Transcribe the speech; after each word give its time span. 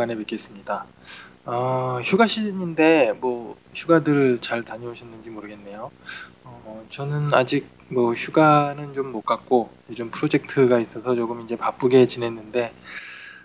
오랜만에 0.00 0.16
뵙겠습니다. 0.16 0.86
어, 1.44 2.00
휴가 2.02 2.26
시즌인데 2.26 3.12
뭐 3.20 3.56
휴가들 3.74 4.38
잘 4.40 4.62
다녀오셨는지 4.62 5.28
모르겠네요. 5.30 5.90
어, 6.44 6.86
저는 6.88 7.34
아직 7.34 7.68
뭐 7.88 8.14
휴가는 8.14 8.94
좀 8.94 9.12
못 9.12 9.22
갔고 9.22 9.68
요즘 9.90 10.10
프로젝트가 10.10 10.78
있어서 10.78 11.14
조금 11.14 11.42
이제 11.42 11.56
바쁘게 11.56 12.06
지냈는데 12.06 12.72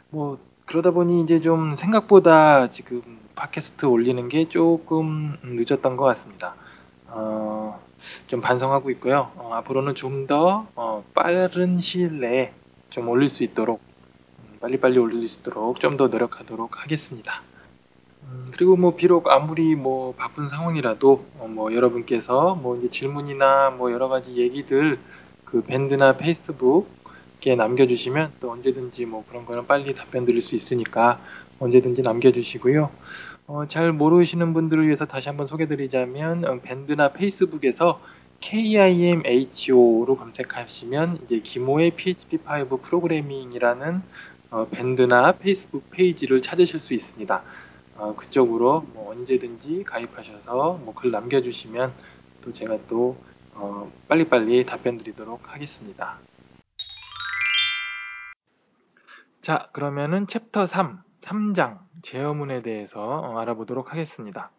뭐 0.10 0.38
그러다 0.66 0.92
보니 0.92 1.22
이제 1.22 1.42
좀 1.42 1.76
생각보다 1.76 2.70
지금 2.70 3.02
팟캐스트 3.36 3.86
올리는 3.86 4.30
게 4.30 4.48
조금 4.48 5.38
늦었던 5.44 5.98
것 5.98 6.06
같습니다. 6.06 6.56
어, 7.08 7.82
좀 8.28 8.40
반성하고 8.40 8.90
있고요. 8.92 9.32
어, 9.36 9.52
앞으로는 9.56 9.96
좀더 9.96 10.68
어, 10.76 11.04
빠른 11.14 11.78
시일 11.80 12.20
내에 12.22 12.54
좀 12.90 13.10
올릴 13.10 13.28
수 13.28 13.44
있도록 13.44 13.85
빨리빨리 14.60 15.00
올릴 15.00 15.28
수 15.28 15.40
있도록 15.40 15.80
좀 15.80 15.98
더 15.98 16.08
노력하도록 16.08 16.84
하겠습니다. 16.84 17.42
음, 18.24 18.52
그리고 18.54 18.76
뭐 18.76 18.96
비록 18.96 19.30
아무리 19.30 19.76
뭐 19.76 20.14
바쁜 20.16 20.48
상황이라도 20.48 21.26
어뭐 21.40 21.74
여러분께서 21.74 22.56
뭐 22.56 22.78
이제 22.78 22.90
질문이나 22.90 23.72
뭐 23.72 23.92
여러 23.92 24.08
가지 24.08 24.36
얘기들 24.36 25.00
그 25.46 25.62
밴드나 25.64 26.18
페이스북에 26.18 27.56
남겨주시면 27.56 28.34
또 28.40 28.52
언제든지 28.52 29.06
뭐 29.06 29.24
그런 29.28 29.46
거는 29.46 29.68
빨리 29.68 29.94
답변 29.94 30.26
드릴 30.26 30.42
수 30.42 30.56
있으니까 30.56 31.20
언제든지 31.60 32.02
남겨주시고요. 32.02 32.90
어, 33.48 33.66
잘 33.68 33.94
모르시는 33.94 34.54
분들을 34.54 34.86
위해서 34.86 35.06
다시 35.06 35.30
한번 35.30 35.46
소개드리자면 35.46 36.46
어, 36.46 36.60
밴드나 36.62 37.10
페이스북에서 37.10 38.02
KIMHO로 38.42 40.18
검색하시면 40.18 41.20
이제 41.24 41.40
기모의 41.40 41.92
PHP5 41.92 42.82
프로그래밍이라는 42.82 44.02
어, 44.52 44.68
밴드나 44.70 45.34
페이스북 45.34 45.90
페이지를 45.92 46.42
찾으실 46.42 46.80
수 46.80 46.94
있습니다. 46.96 47.44
어, 47.98 48.16
그쪽으로 48.16 48.82
뭐 48.94 49.12
언제든지 49.12 49.84
가입하셔서 49.86 50.80
뭐 50.84 50.94
글 50.96 51.12
남겨주시면 51.12 51.94
또 52.42 52.54
제가 52.54 52.80
또 52.88 53.18
어, 53.56 53.92
빨리빨리 54.10 54.66
답변 54.66 54.98
드리도록 54.98 55.54
하겠습니다. 55.54 56.20
자, 59.42 59.70
그러면은 59.74 60.28
챕터 60.28 60.68
3, 60.68 61.04
3장 61.22 61.80
제어문에 62.04 62.62
대해서 62.64 63.02
어, 63.02 63.40
알아보도록 63.40 63.94
하겠습니다. 63.94 64.52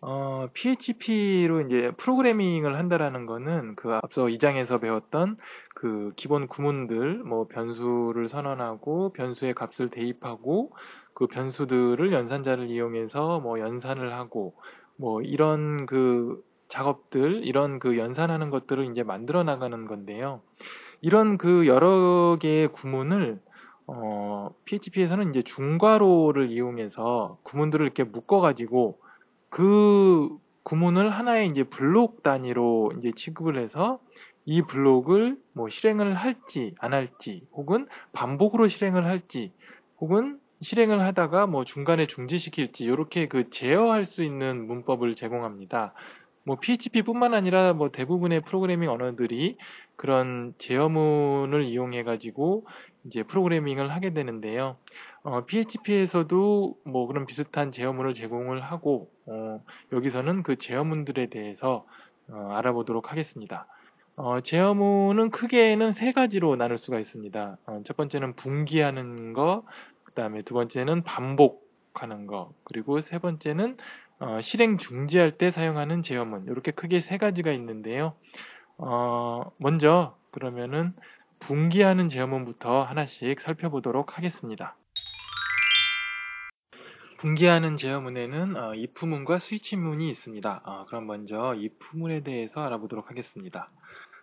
어, 0.00 0.46
PHP로 0.52 1.62
이제 1.62 1.90
프로그래밍을 1.96 2.76
한다라는 2.76 3.26
거는 3.26 3.74
그 3.74 3.94
앞서 3.94 4.28
2 4.28 4.38
장에서 4.38 4.78
배웠던 4.78 5.36
그 5.74 6.12
기본 6.14 6.46
구문들, 6.46 7.24
뭐 7.24 7.48
변수를 7.48 8.28
선언하고 8.28 9.12
변수의 9.12 9.54
값을 9.54 9.88
대입하고 9.88 10.70
그 11.14 11.26
변수들을 11.26 12.12
연산자를 12.12 12.70
이용해서 12.70 13.40
뭐 13.40 13.58
연산을 13.58 14.12
하고 14.12 14.54
뭐 14.96 15.20
이런 15.20 15.86
그 15.86 16.44
작업들, 16.68 17.44
이런 17.44 17.80
그 17.80 17.98
연산하는 17.98 18.50
것들을 18.50 18.84
이제 18.84 19.02
만들어 19.02 19.42
나가는 19.42 19.84
건데요. 19.86 20.42
이런 21.00 21.38
그 21.38 21.66
여러 21.66 22.36
개의 22.40 22.68
구문을 22.68 23.40
어, 23.88 24.50
PHP에서는 24.64 25.30
이제 25.30 25.42
중괄호를 25.42 26.50
이용해서 26.50 27.38
구문들을 27.42 27.84
이렇게 27.84 28.04
묶어 28.04 28.40
가지고 28.40 29.00
그 29.50 30.28
구문을 30.62 31.10
하나의 31.10 31.48
이제 31.48 31.64
블록 31.64 32.22
단위로 32.22 32.92
이제 32.98 33.12
취급을 33.14 33.58
해서 33.58 34.00
이 34.44 34.62
블록을 34.62 35.38
뭐 35.52 35.68
실행을 35.68 36.14
할지 36.14 36.74
안 36.78 36.92
할지 36.92 37.46
혹은 37.52 37.86
반복으로 38.12 38.68
실행을 38.68 39.06
할지 39.06 39.52
혹은 40.00 40.40
실행을 40.60 41.00
하다가 41.00 41.46
뭐 41.46 41.64
중간에 41.64 42.06
중지시킬지 42.06 42.84
이렇게 42.84 43.26
그 43.26 43.48
제어할 43.50 44.06
수 44.06 44.22
있는 44.22 44.66
문법을 44.66 45.14
제공합니다. 45.14 45.94
뭐 46.44 46.56
PHP뿐만 46.56 47.34
아니라 47.34 47.74
뭐 47.74 47.90
대부분의 47.90 48.40
프로그래밍 48.40 48.90
언어들이 48.90 49.58
그런 49.96 50.54
제어문을 50.58 51.64
이용해 51.64 52.04
가지고 52.04 52.66
이제 53.04 53.22
프로그래밍을 53.22 53.90
하게 53.90 54.14
되는데요. 54.14 54.78
어, 55.22 55.44
PHP에서도 55.44 56.78
뭐 56.84 57.06
그런 57.06 57.26
비슷한 57.26 57.70
제어문을 57.70 58.14
제공을 58.14 58.62
하고 58.62 59.10
어, 59.26 59.62
여기서는 59.92 60.42
그 60.42 60.56
제어문들에 60.56 61.26
대해서 61.26 61.84
어, 62.28 62.52
알아보도록 62.52 63.10
하겠습니다. 63.10 63.66
어, 64.16 64.40
제어문은 64.40 65.30
크게는 65.30 65.92
세 65.92 66.12
가지로 66.12 66.56
나눌 66.56 66.76
수가 66.78 66.98
있습니다. 66.98 67.58
어, 67.66 67.80
첫 67.84 67.96
번째는 67.96 68.34
분기하는 68.34 69.32
거, 69.32 69.64
그 70.02 70.12
다음에 70.12 70.42
두 70.42 70.54
번째는 70.54 71.04
반복하는 71.04 72.26
거, 72.26 72.52
그리고 72.64 73.00
세 73.00 73.18
번째는 73.18 73.76
어, 74.18 74.40
실행 74.40 74.76
중지할 74.76 75.32
때 75.32 75.52
사용하는 75.52 76.02
제어문 76.02 76.46
이렇게 76.48 76.72
크게 76.72 76.98
세 77.00 77.16
가지가 77.16 77.52
있는데요. 77.52 78.14
어, 78.76 79.52
먼저 79.56 80.16
그러면은 80.32 80.94
분기하는 81.38 82.08
제어문부터 82.08 82.82
하나씩 82.82 83.38
살펴보도록 83.38 84.18
하겠습니다. 84.18 84.76
분기하는 87.18 87.74
제어문에는 87.74 88.56
어, 88.56 88.70
if문과 88.70 89.38
스위치문이 89.38 90.08
있습니다. 90.08 90.62
어, 90.64 90.84
그럼 90.86 91.06
먼저 91.06 91.52
if문에 91.56 92.20
대해서 92.20 92.60
알아보도록 92.64 93.10
하겠습니다. 93.10 93.72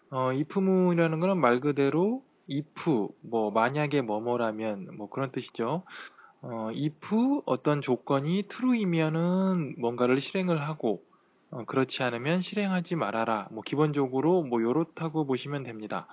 어, 0.10 0.30
if문이라는 0.30 1.20
것은 1.20 1.40
말 1.42 1.60
그대로 1.60 2.24
if, 2.50 3.10
뭐 3.22 3.52
만약에 3.52 4.02
뭐뭐라면 4.02 4.96
뭐 4.98 5.10
그런 5.10 5.32
뜻이죠. 5.34 5.84
어, 6.42 6.70
if 6.72 7.42
어떤 7.46 7.82
조건이 7.82 8.44
true이면은 8.48 9.76
뭔가를 9.78 10.22
실행을 10.22 10.62
하고 10.62 11.04
어, 11.52 11.66
그렇지 11.66 12.02
않으면 12.02 12.42
실행하지 12.42 12.96
말아라. 12.96 13.50
뭐 13.52 13.62
기본적으로 13.62 14.44
뭐 14.44 14.62
요렇다고 14.62 15.26
보시면 15.26 15.64
됩니다. 15.64 16.08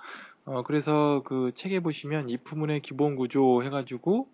어, 0.45 0.61
그래서 0.63 1.21
그 1.23 1.53
책에 1.53 1.79
보시면 1.79 2.27
if문의 2.27 2.81
기본 2.81 3.15
구조 3.15 3.63
해가지고 3.63 4.27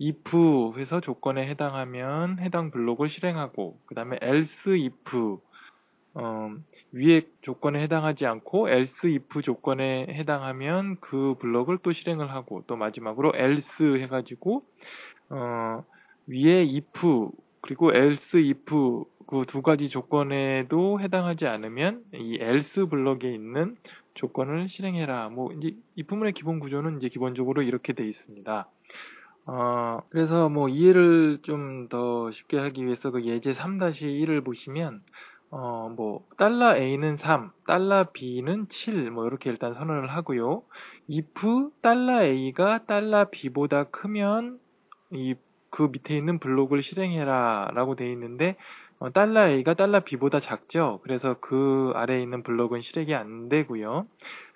if 0.00 0.78
해서 0.78 1.00
조건에 1.00 1.46
해당하면 1.46 2.38
해당 2.40 2.70
블록을 2.70 3.08
실행하고 3.08 3.78
그 3.86 3.94
다음에 3.94 4.18
else 4.22 4.72
if 4.72 5.38
어, 6.14 6.50
위에 6.92 7.22
조건에 7.42 7.78
해당하지 7.80 8.26
않고 8.26 8.70
else 8.70 9.10
if 9.10 9.42
조건에 9.42 10.06
해당하면 10.08 10.96
그 11.00 11.34
블록을 11.38 11.78
또 11.82 11.92
실행을 11.92 12.32
하고 12.32 12.64
또 12.66 12.76
마지막으로 12.76 13.32
else 13.36 14.00
해가지고 14.00 14.60
어, 15.28 15.84
위에 16.26 16.62
if 16.62 17.28
그리고 17.60 17.94
else 17.94 18.40
if 18.40 19.04
그 19.30 19.44
두 19.46 19.62
가지 19.62 19.88
조건에도 19.88 21.00
해당하지 21.00 21.46
않으면 21.46 22.02
이 22.14 22.38
else 22.40 22.86
블럭에 22.88 23.32
있는 23.32 23.76
조건을 24.14 24.68
실행해라. 24.68 25.28
뭐 25.28 25.52
이제 25.52 25.76
이 25.94 26.02
부문의 26.02 26.32
기본 26.32 26.58
구조는 26.58 26.96
이제 26.96 27.08
기본적으로 27.08 27.62
이렇게 27.62 27.92
돼 27.92 28.04
있습니다. 28.04 28.68
어, 29.46 29.98
그래서 30.10 30.48
뭐 30.48 30.68
이해를 30.68 31.38
좀 31.42 31.88
더 31.88 32.30
쉽게 32.30 32.58
하기 32.58 32.84
위해서 32.86 33.10
그 33.10 33.24
예제 33.24 33.52
3-1을 33.52 34.42
보시면 34.42 35.02
어, 35.50 35.88
뭐 35.88 36.26
달러 36.36 36.76
A는 36.76 37.16
3, 37.16 37.50
달러 37.66 38.10
B는 38.12 38.68
7, 38.68 39.10
뭐 39.10 39.26
이렇게 39.26 39.50
일단 39.50 39.74
선언을 39.74 40.08
하고요. 40.08 40.62
if 41.10 41.70
달러 41.82 42.22
A가 42.22 42.84
달러 42.86 43.26
B보다 43.30 43.84
크면 43.84 44.58
이 45.12 45.34
그 45.70 45.84
밑에 45.84 46.16
있는 46.16 46.40
블록을 46.40 46.82
실행해라 46.82 47.70
라고 47.74 47.94
되어 47.94 48.08
있는데 48.08 48.56
어, 49.00 49.08
달러 49.08 49.48
A가 49.48 49.72
달러 49.72 50.00
B보다 50.00 50.40
작죠. 50.40 51.00
그래서 51.02 51.34
그 51.40 51.90
아래에 51.96 52.20
있는 52.22 52.42
블록은 52.42 52.82
실행이 52.82 53.14
안 53.14 53.48
되고요. 53.48 54.06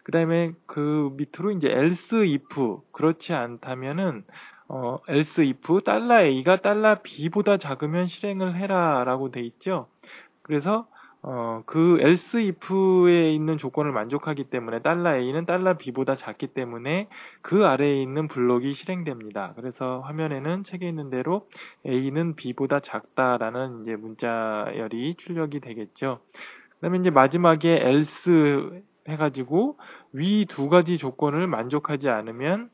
그 0.03 0.13
다음에 0.13 0.53
그 0.67 1.11
밑으로 1.17 1.51
이제 1.51 1.69
else 1.71 2.19
if 2.19 2.83
그렇지 2.93 3.33
않다면은 3.33 4.27
어, 4.69 4.99
else 5.09 5.43
if 5.43 5.81
달러 5.83 6.21
A가 6.21 6.57
달러 6.61 7.01
B보다 7.03 7.57
작으면 7.57 8.07
실행을 8.07 8.55
해라 8.57 9.03
라고 9.05 9.31
돼 9.31 9.41
있죠. 9.41 9.89
그래서 10.43 10.89
어, 11.27 11.63
그 11.65 11.99
else 12.03 12.39
if에 12.39 13.33
있는 13.33 13.57
조건을 13.57 13.93
만족하기 13.93 14.45
때문에 14.45 14.81
달러 14.81 15.17
A는 15.17 15.47
달러 15.47 15.75
B보다 15.75 16.17
작기 16.17 16.49
때문에 16.49 17.09
그 17.41 17.67
아래에 17.67 17.97
있는 18.03 18.29
블록이 18.29 18.75
실행됩니다. 18.75 19.55
그래서 19.57 20.01
화면에는 20.01 20.65
책에 20.65 20.87
있는 20.87 21.09
대로 21.09 21.49
A는 21.87 22.37
B보다 22.37 22.81
작다라는 22.81 23.81
이제 23.81 23.97
문자열이 23.97 25.15
출력이 25.17 25.61
되겠죠. 25.61 26.21
그다음에 26.81 26.99
이제 26.99 27.09
마지막에 27.11 27.81
else 27.83 28.31
해가지고 29.09 29.79
위 30.13 30.45
두 30.47 30.69
가지 30.69 30.99
조건을 30.99 31.47
만족하지 31.47 32.11
않으면 32.11 32.69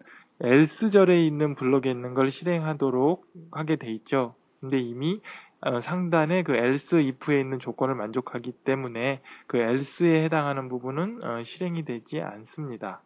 else 0.45 0.91
절에 0.91 1.25
있는 1.25 1.55
블록에 1.55 1.89
있는 1.91 2.15
걸 2.15 2.31
실행하도록 2.33 3.27
하게 3.53 3.77
돼 3.77 3.91
있죠. 3.93 4.35
근데 4.61 4.79
이미 4.81 5.21
어, 5.63 5.81
상단에 5.81 6.43
그 6.43 6.57
else 6.57 6.99
if에 6.99 7.41
있는 7.41 7.59
조건을 7.59 7.95
만족하기 7.95 8.53
때문에 8.65 9.23
그 9.47 9.59
else에 9.59 10.25
해당하는 10.25 10.69
부분은 10.69 11.23
어, 11.23 11.43
실행이 11.43 11.85
되지 11.85 12.21
않습니다. 12.23 13.03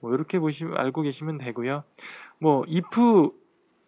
뭐 0.00 0.14
이렇게 0.14 0.38
보시면 0.40 0.78
알고 0.78 1.02
계시면 1.02 1.38
되고요. 1.38 1.84
뭐 2.40 2.64
if 2.68 3.32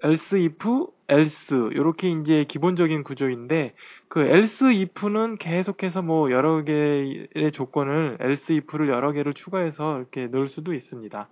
else 0.05 0.37
if, 0.39 0.89
else 1.11 1.57
이렇게 1.73 2.11
이제 2.11 2.45
기본적인 2.45 3.03
구조인데 3.05 3.75
그 4.09 4.21
else 4.27 4.67
if는 4.67 5.37
계속해서 5.37 6.03
뭐 6.03 6.31
여러 6.31 6.65
개의 6.65 7.53
조건을 7.53 8.19
else 8.21 8.55
if를 8.57 8.89
여러 8.89 9.13
개를 9.13 9.35
추가해서 9.35 9.99
이렇게 9.99 10.29
넣을 10.29 10.49
수도 10.49 10.75
있습니다. 10.75 11.31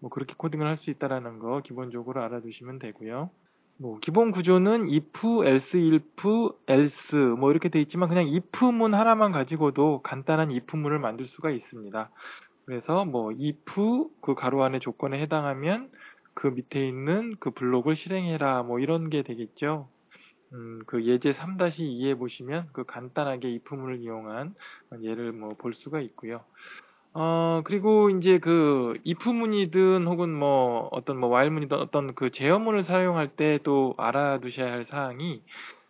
뭐 0.00 0.10
그렇게 0.10 0.34
코딩을 0.36 0.66
할 0.66 0.76
수 0.76 0.90
있다라는 0.90 1.38
거 1.40 1.60
기본적으로 1.62 2.22
알아두시면 2.22 2.78
되고요. 2.80 3.30
뭐 3.80 3.98
기본 4.00 4.32
구조는 4.32 4.86
if, 4.88 5.44
else, 5.46 5.78
if, 5.78 6.50
else 6.68 7.16
뭐 7.38 7.50
이렇게 7.50 7.68
돼 7.68 7.80
있지만 7.80 8.08
그냥 8.08 8.26
if문 8.26 8.94
하나만 8.94 9.32
가지고도 9.32 10.02
간단한 10.02 10.50
if문을 10.50 10.98
만들 10.98 11.26
수가 11.26 11.50
있습니다. 11.50 12.10
그래서 12.66 13.04
뭐 13.04 13.32
if 13.32 14.10
그 14.22 14.34
가로 14.34 14.64
안에 14.64 14.78
조건에 14.80 15.20
해당하면 15.20 15.90
그 16.34 16.48
밑에 16.48 16.86
있는 16.88 17.30
그 17.40 17.50
블록을 17.52 17.96
실행해라 17.96 18.64
뭐 18.64 18.80
이런 18.80 19.04
게 19.08 19.22
되겠죠. 19.22 19.90
음, 20.54 20.80
그 20.86 21.04
예제 21.06 21.32
3-2에 21.32 22.14
보시면 22.16 22.70
그 22.72 22.84
간단하게 22.84 23.48
if문을 23.48 24.00
이용한 24.02 24.54
예를 25.02 25.32
뭐 25.32 25.50
볼 25.56 25.74
수가 25.74 26.00
있고요. 26.00 26.44
어, 27.14 27.62
그리고 27.64 28.10
이제 28.10 28.38
그 28.38 28.94
if문이든 29.06 30.06
혹은 30.06 30.32
뭐 30.32 30.88
어떤 30.92 31.18
뭐 31.18 31.30
while문이든 31.30 31.76
어떤 31.78 32.14
그 32.14 32.30
제어문을 32.30 32.82
사용할 32.84 33.28
때 33.34 33.58
또 33.64 33.94
알아두셔야 33.98 34.70
할 34.70 34.84
사항이 34.84 35.42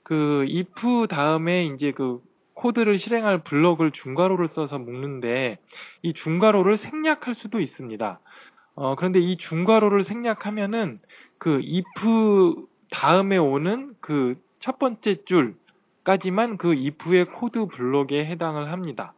그 0.03 0.47
if 0.49 1.07
다음에 1.09 1.67
이제 1.67 1.93
그 1.93 2.21
코드를 2.55 2.99
실행할 2.99 3.45
블럭을 3.45 3.91
중괄호를 3.93 4.49
써서 4.49 4.79
묶는데 4.79 5.59
이 6.03 6.13
중괄호를 6.13 6.77
생략할 6.77 7.35
수도 7.35 7.61
있습니다. 7.61 8.21
어, 8.75 8.95
그런데 8.97 9.21
이 9.21 9.37
중괄호를 9.37 10.03
생략하면은 10.03 11.01
그 11.39 11.61
if 11.65 12.67
다음에 12.91 13.37
오는 13.39 13.95
그 14.01 14.35
첫 14.61 14.79
번째 14.79 15.25
줄까지만 15.25 16.57
그 16.59 16.71
if의 16.71 17.27
코드 17.27 17.67
블록에 17.67 18.25
해당을 18.27 18.71
합니다. 18.73 19.15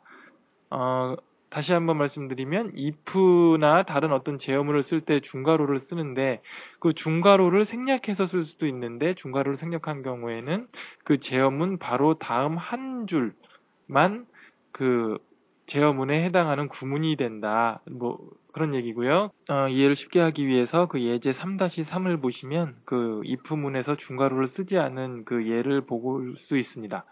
어, 0.70 1.16
다시 1.50 1.72
한번 1.72 1.98
말씀드리면 1.98 2.72
if나 2.76 3.82
다른 3.82 4.12
어떤 4.12 4.38
제어문을 4.38 4.82
쓸 4.82 5.00
때 5.00 5.18
중괄호를 5.18 5.80
쓰는데 5.80 6.42
그 6.78 6.92
중괄호를 6.92 7.64
생략해서 7.64 8.26
쓸 8.26 8.44
수도 8.44 8.66
있는데 8.66 9.14
중괄호를 9.14 9.56
생략한 9.56 10.02
경우에는 10.02 10.68
그 11.04 11.18
제어문 11.18 11.78
바로 11.78 12.14
다음 12.14 12.56
한 12.56 13.06
줄만 13.08 14.26
그 14.70 15.18
제어문에 15.66 16.24
해당하는 16.24 16.66
구문이 16.66 17.14
된다. 17.14 17.80
뭐 17.88 18.18
그런 18.52 18.74
얘기고요. 18.74 19.30
어, 19.48 19.68
이해를 19.68 19.94
쉽게 19.94 20.18
하기 20.18 20.48
위해서 20.48 20.86
그 20.86 21.00
예제 21.00 21.30
3-3을 21.30 22.20
보시면 22.20 22.76
그 22.84 23.22
if문에서 23.24 23.94
중괄호를 23.94 24.48
쓰지 24.48 24.78
않은 24.78 25.24
그 25.24 25.46
예를 25.48 25.82
보실 25.86 26.34
수 26.36 26.58
있습니다. 26.58 27.04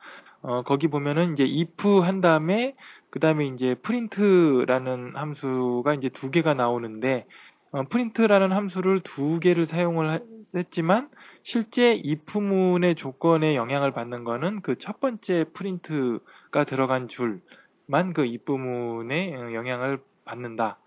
어, 0.43 0.63
거기 0.63 0.89
보면은 0.89 1.33
이제 1.33 1.45
if 1.45 2.01
한 2.01 2.21
다음에 2.21 2.73
그 3.19 3.21
다음에 3.21 3.47
이제 3.47 3.75
print라는 3.75 5.17
함수가 5.17 5.93
이제 5.95 6.09
두 6.09 6.31
개가 6.31 6.55
나오는데 6.55 7.27
어, 7.73 7.83
print라는 7.83 8.53
함수를 8.53 9.01
두 9.01 9.41
개를 9.41 9.67
사용을 9.67 10.21
했지만 10.55 11.11
실제 11.43 12.01
if문의 12.01 12.95
조건에 12.95 13.57
영향을 13.57 13.91
받는 13.91 14.23
거는 14.23 14.61
그 14.63 14.77
첫 14.77 15.01
번째 15.01 15.47
print가 15.53 16.63
들어간 16.65 17.09
줄만 17.09 18.13
그 18.15 18.23
if문에 18.23 19.35
어, 19.35 19.53
영향을 19.53 19.99
받는다. 20.25 20.79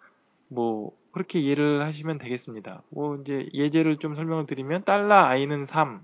뭐 0.48 0.94
그렇게 1.12 1.38
이해를 1.40 1.82
하시면 1.82 2.18
되겠습니다. 2.18 2.82
뭐 2.92 3.18
이제 3.18 3.50
예제를 3.54 3.98
좀 3.98 4.16
설명을 4.16 4.46
드리면 4.46 4.86
달러 4.86 5.16
i는 5.16 5.66
3 5.66 6.02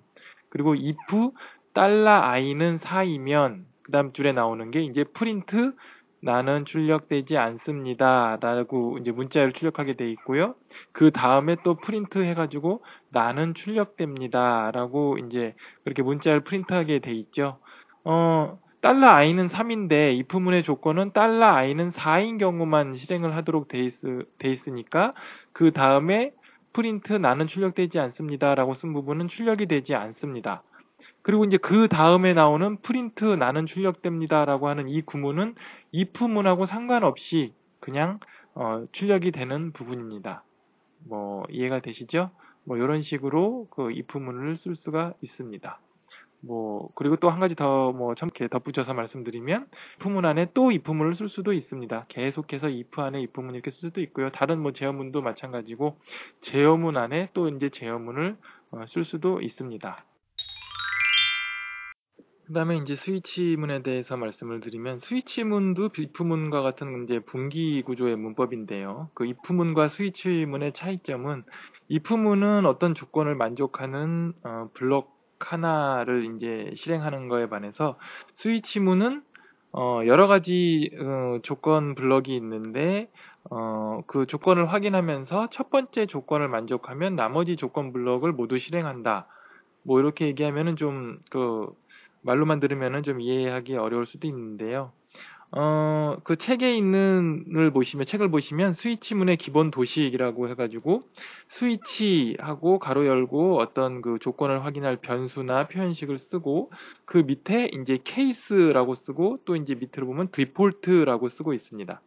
그리고 0.49 0.73
if 0.73 1.31
달러 1.71 2.11
i는 2.11 2.75
4이면 2.75 3.63
그 3.81 3.91
다음 3.93 4.11
줄에 4.11 4.33
나오는 4.33 4.69
게 4.71 4.81
이제 4.81 5.05
프린트 5.05 5.73
나는 6.19 6.65
출력되지 6.65 7.37
않습니다. 7.37 8.37
라고 8.41 8.97
이제 8.97 9.11
문자를 9.11 9.51
출력하게 9.51 9.93
돼 9.93 10.09
있고요. 10.11 10.55
그 10.91 11.11
다음에 11.11 11.55
또 11.63 11.75
프린트 11.75 12.19
해가지고 12.19 12.83
나는 13.09 13.53
출력됩니다. 13.53 14.71
라고 14.71 15.17
이제 15.17 15.55
그렇게 15.83 16.01
문자를 16.01 16.41
프린트하게 16.41 16.99
돼 16.99 17.11
있죠. 17.13 17.59
어, 18.03 18.59
달러 18.81 19.07
i는 19.07 19.47
3인데 19.47 20.17
if문의 20.17 20.63
조건은 20.63 21.11
달러 21.11 21.45
i는 21.45 21.89
4인 21.89 22.39
경우만 22.39 22.93
실행을 22.93 23.35
하도록 23.35 23.67
돼, 23.67 23.79
있, 23.79 23.91
돼 24.37 24.51
있으니까 24.51 25.11
그 25.51 25.71
다음에 25.71 26.31
프린트 26.73 27.13
나는 27.13 27.47
출력되지 27.47 27.99
않습니다. 27.99 28.53
라고 28.53 28.73
쓴 28.75 28.93
부분은 28.93 29.27
출력이 29.27 29.65
되지 29.65 29.95
않습니다. 29.95 30.63
그리고 31.27 31.43
이제 31.43 31.57
그 31.57 31.89
다음에 31.89 32.33
나오는 32.33 32.77
프린트 32.77 33.25
나는 33.25 33.65
출력됩니다. 33.65 34.45
라고 34.45 34.69
하는 34.69 34.87
이 34.87 35.01
구문은 35.01 35.55
if문하고 35.93 36.65
상관없이 36.65 37.53
그냥 37.81 38.21
어, 38.53 38.85
출력이 38.93 39.31
되는 39.31 39.73
부분입니다. 39.73 40.45
뭐 40.99 41.43
이해가 41.49 41.81
되시죠? 41.81 42.31
뭐 42.63 42.77
이런 42.77 43.01
식으로 43.01 43.67
그 43.71 43.87
if문을 43.87 44.55
쓸 44.55 44.73
수가 44.73 45.15
있습니다. 45.21 45.81
뭐 46.39 46.91
그리고 46.95 47.17
또 47.17 47.29
한 47.29 47.41
가지 47.41 47.55
더뭐 47.55 48.15
첨게 48.15 48.47
덧붙여서 48.47 48.93
말씀드리면 48.93 49.67
if문 49.99 50.23
안에 50.23 50.47
또 50.53 50.69
if문을 50.69 51.13
쓸 51.13 51.27
수도 51.27 51.51
있습니다. 51.51 52.05
계속해서 52.07 52.67
if 52.67 53.01
안에 53.01 53.17
if문 53.17 53.53
이렇게 53.53 53.69
쓸 53.69 53.89
수도 53.89 53.99
있고요. 53.99 54.29
다른 54.29 54.61
뭐 54.61 54.71
제어문도 54.71 55.21
마찬가지고 55.21 55.97
제어문 56.39 56.95
안에 56.95 57.31
또 57.33 57.49
이제 57.49 57.67
제어문을 57.67 58.37
어, 58.71 58.85
쓸 58.87 59.03
수도 59.03 59.41
있습니다. 59.41 60.05
그 62.47 62.53
다음에 62.53 62.77
이제 62.77 62.95
스위치문에 62.95 63.83
대해서 63.83 64.15
말씀을 64.15 64.61
드리면 64.61 64.99
스위치문도 64.99 65.89
if문과 65.99 66.61
같은 66.61 67.03
이제 67.03 67.19
분기 67.19 67.81
구조의 67.81 68.15
문법인데요. 68.15 69.09
그 69.13 69.25
if문과 69.25 69.89
스위치문의 69.89 70.71
차이점은 70.71 71.43
if문은 71.91 72.65
어떤 72.65 72.95
조건을 72.95 73.35
만족하는 73.35 74.31
어, 74.45 74.69
블록 74.73 75.17
하나를 75.41 76.33
이제 76.33 76.71
실행하는 76.73 77.27
거에 77.27 77.49
반해서 77.49 77.99
스위치문은 78.35 79.23
어, 79.73 80.01
여러 80.05 80.27
가지 80.27 80.89
어, 81.01 81.39
조건 81.43 81.95
블럭이 81.95 82.33
있는데 82.37 83.11
어, 83.51 83.99
그 84.07 84.25
조건을 84.25 84.71
확인하면서 84.71 85.49
첫 85.49 85.69
번째 85.69 86.05
조건을 86.05 86.47
만족하면 86.47 87.17
나머지 87.17 87.57
조건 87.57 87.91
블럭을 87.91 88.31
모두 88.31 88.57
실행한다. 88.57 89.27
뭐 89.83 89.99
이렇게 89.99 90.27
얘기하면은 90.27 90.77
좀그 90.77 91.67
말로만 92.27 92.59
들으면은 92.59 93.03
좀 93.03 93.21
이해하기 93.21 93.77
어려울 93.77 94.05
수도 94.05 94.27
있는데요. 94.27 94.91
어, 95.51 96.17
그 96.25 96.35
책에 96.35 96.75
있는을 96.75 97.71
보시면, 97.71 98.05
책을 98.05 98.29
보시면 98.29 98.73
스위치문의 98.73 99.37
기본 99.37 99.71
도식이라고 99.71 100.49
해가지고 100.49 101.03
스위치하고 101.47 102.79
가로 102.79 103.07
열고 103.07 103.57
어떤 103.57 104.01
그 104.01 104.19
조건을 104.19 104.65
확인할 104.65 104.97
변수나 104.97 105.69
표현식을 105.69 106.19
쓰고 106.19 106.71
그 107.05 107.19
밑에 107.19 107.69
이제 107.73 107.97
케이스라고 108.03 108.93
쓰고 108.93 109.37
또 109.45 109.55
이제 109.55 109.73
밑으로 109.75 110.05
보면 110.05 110.31
디폴트라고 110.31 111.29
쓰고 111.29 111.53
있습니다. 111.53 112.01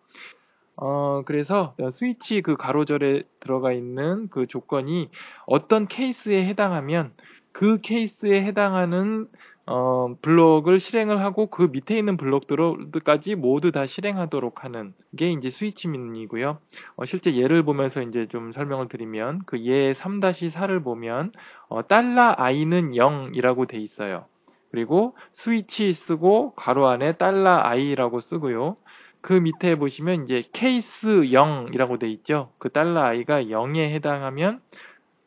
어, 0.76 1.22
그래서 1.24 1.74
스위치 1.90 2.42
그 2.42 2.56
가로절에 2.56 3.22
들어가 3.38 3.72
있는 3.72 4.28
그 4.28 4.46
조건이 4.46 5.08
어떤 5.46 5.86
케이스에 5.86 6.44
해당하면 6.46 7.12
그 7.52 7.80
케이스에 7.80 8.42
해당하는 8.42 9.28
어, 9.72 10.16
블록을 10.20 10.80
실행을 10.80 11.22
하고 11.22 11.46
그 11.46 11.68
밑에 11.70 11.96
있는 11.96 12.16
블록들까지 12.16 13.36
모두 13.36 13.70
다 13.70 13.86
실행하도록 13.86 14.64
하는 14.64 14.94
게 15.16 15.30
이제 15.30 15.48
스위치민이고요. 15.48 16.58
어, 16.96 17.04
실제 17.04 17.36
예를 17.36 17.62
보면서 17.62 18.02
이제 18.02 18.26
좀 18.26 18.50
설명을 18.50 18.88
드리면 18.88 19.42
그 19.46 19.58
예 19.60 19.92
3-4를 19.92 20.82
보면 20.82 21.30
어, 21.68 21.86
달러 21.86 22.34
i는 22.36 22.90
0이라고 22.92 23.68
돼 23.68 23.78
있어요. 23.78 24.26
그리고 24.72 25.16
스위치 25.32 25.92
쓰고 25.92 26.54
괄호 26.56 26.88
안에 26.88 27.12
달러 27.12 27.50
i라고 27.62 28.18
쓰고요. 28.20 28.76
그 29.20 29.34
밑에 29.34 29.76
보시면 29.76 30.24
이제 30.24 30.42
케이스 30.52 31.06
0이라고 31.32 31.98
돼 32.00 32.08
있죠. 32.10 32.52
그 32.58 32.70
달러 32.70 33.02
i가 33.02 33.44
0에 33.44 33.88
해당하면 33.90 34.60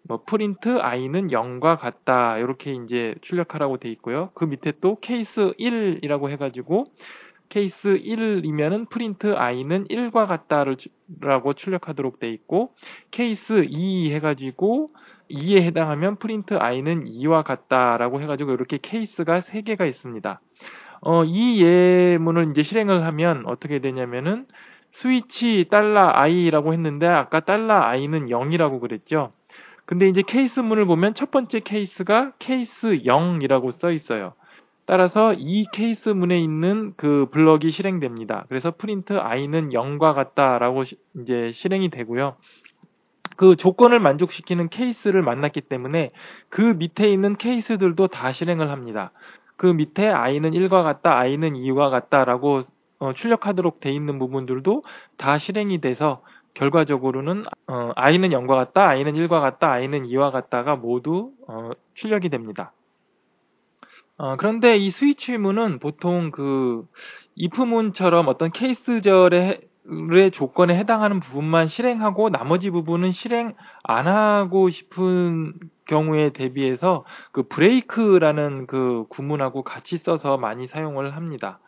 뭐 0.03 0.23
프린트 0.25 0.79
i는 0.79 1.29
0과 1.29 1.77
같다 1.77 2.37
이렇게 2.37 2.73
이제 2.73 3.15
출력하라고 3.21 3.77
돼 3.77 3.89
있고요. 3.91 4.31
그 4.33 4.45
밑에 4.45 4.73
또 4.81 4.99
케이스 4.99 5.53
1이라고 5.59 6.29
해 6.29 6.35
가지고 6.35 6.85
케이스 7.47 7.99
1이면은 7.99 8.89
프린트 8.89 9.35
i는 9.35 9.85
1과 9.85 10.27
같다라고 10.27 11.53
출력하도록 11.53 12.19
돼 12.19 12.29
있고 12.31 12.73
케이스 13.11 13.65
2 13.69 14.11
해가지고 14.11 14.91
2에 15.29 15.61
해당하면 15.61 16.17
프린트 16.17 16.55
i는 16.55 17.05
2와 17.05 17.43
같다라고 17.43 18.21
해가지고 18.21 18.53
이렇게 18.53 18.77
케이스가 18.81 19.39
3개가 19.39 19.87
있습니다. 19.87 20.41
어, 21.01 21.23
이 21.25 21.61
예문을 21.61 22.49
이제 22.51 22.63
실행을 22.63 23.05
하면 23.05 23.43
어떻게 23.45 23.79
되냐면은 23.79 24.47
스위치 24.89 25.65
달러 25.69 26.11
i라고 26.13 26.73
했는데 26.73 27.07
아까 27.07 27.39
달러 27.39 27.75
i는 27.75 28.27
0이라고 28.29 28.79
그랬죠. 28.79 29.31
근데 29.85 30.07
이제 30.07 30.21
케이스 30.25 30.59
문을 30.59 30.85
보면 30.85 31.13
첫 31.13 31.31
번째 31.31 31.59
케이스가 31.59 32.33
케이스 32.39 33.01
0이라고 33.03 33.71
써 33.71 33.91
있어요. 33.91 34.33
따라서 34.85 35.33
이 35.33 35.65
케이스 35.71 36.09
문에 36.09 36.39
있는 36.39 36.93
그 36.97 37.27
블럭이 37.31 37.71
실행됩니다. 37.71 38.45
그래서 38.49 38.71
프린트 38.71 39.17
i는 39.17 39.69
0과 39.69 40.13
같다라고 40.13 40.83
시, 40.83 40.97
이제 41.19 41.51
실행이 41.51 41.89
되고요. 41.89 42.35
그 43.35 43.55
조건을 43.55 43.99
만족시키는 43.99 44.69
케이스를 44.69 45.21
만났기 45.21 45.61
때문에 45.61 46.09
그 46.49 46.61
밑에 46.61 47.09
있는 47.11 47.35
케이스들도 47.35 48.07
다 48.07 48.31
실행을 48.31 48.69
합니다. 48.69 49.11
그 49.55 49.67
밑에 49.67 50.07
i는 50.07 50.51
1과 50.51 50.83
같다, 50.83 51.17
i는 51.17 51.53
2와 51.53 51.89
같다라고 51.89 52.61
어, 52.99 53.13
출력하도록 53.13 53.79
돼 53.79 53.91
있는 53.91 54.17
부분들도 54.17 54.83
다 55.17 55.37
실행이 55.37 55.79
돼서 55.79 56.21
결과적으로는 56.53 57.43
어, 57.67 57.91
i는 57.95 58.29
0과 58.29 58.55
같다, 58.55 58.89
i는 58.89 59.13
1과 59.15 59.39
같다, 59.39 59.71
i는 59.71 60.05
2와 60.05 60.31
같다가 60.31 60.75
모두 60.75 61.31
어, 61.47 61.71
출력이 61.93 62.29
됩니다. 62.29 62.73
어, 64.17 64.35
그런데 64.37 64.77
이 64.77 64.91
스위치문은 64.91 65.79
보통 65.79 66.31
그 66.31 66.87
if문처럼 67.39 68.27
어떤 68.27 68.51
케이스절의 68.51 69.61
조건에 70.31 70.77
해당하는 70.77 71.19
부분만 71.19 71.67
실행하고 71.67 72.29
나머지 72.29 72.69
부분은 72.69 73.11
실행 73.11 73.55
안 73.83 74.07
하고 74.07 74.69
싶은 74.69 75.53
경우에 75.85 76.29
대비해서 76.29 77.03
그 77.31 77.43
브레이크라는 77.43 78.67
그 78.67 79.05
구문하고 79.09 79.63
같이 79.63 79.97
써서 79.97 80.37
많이 80.37 80.67
사용을 80.67 81.15
합니다. 81.15 81.59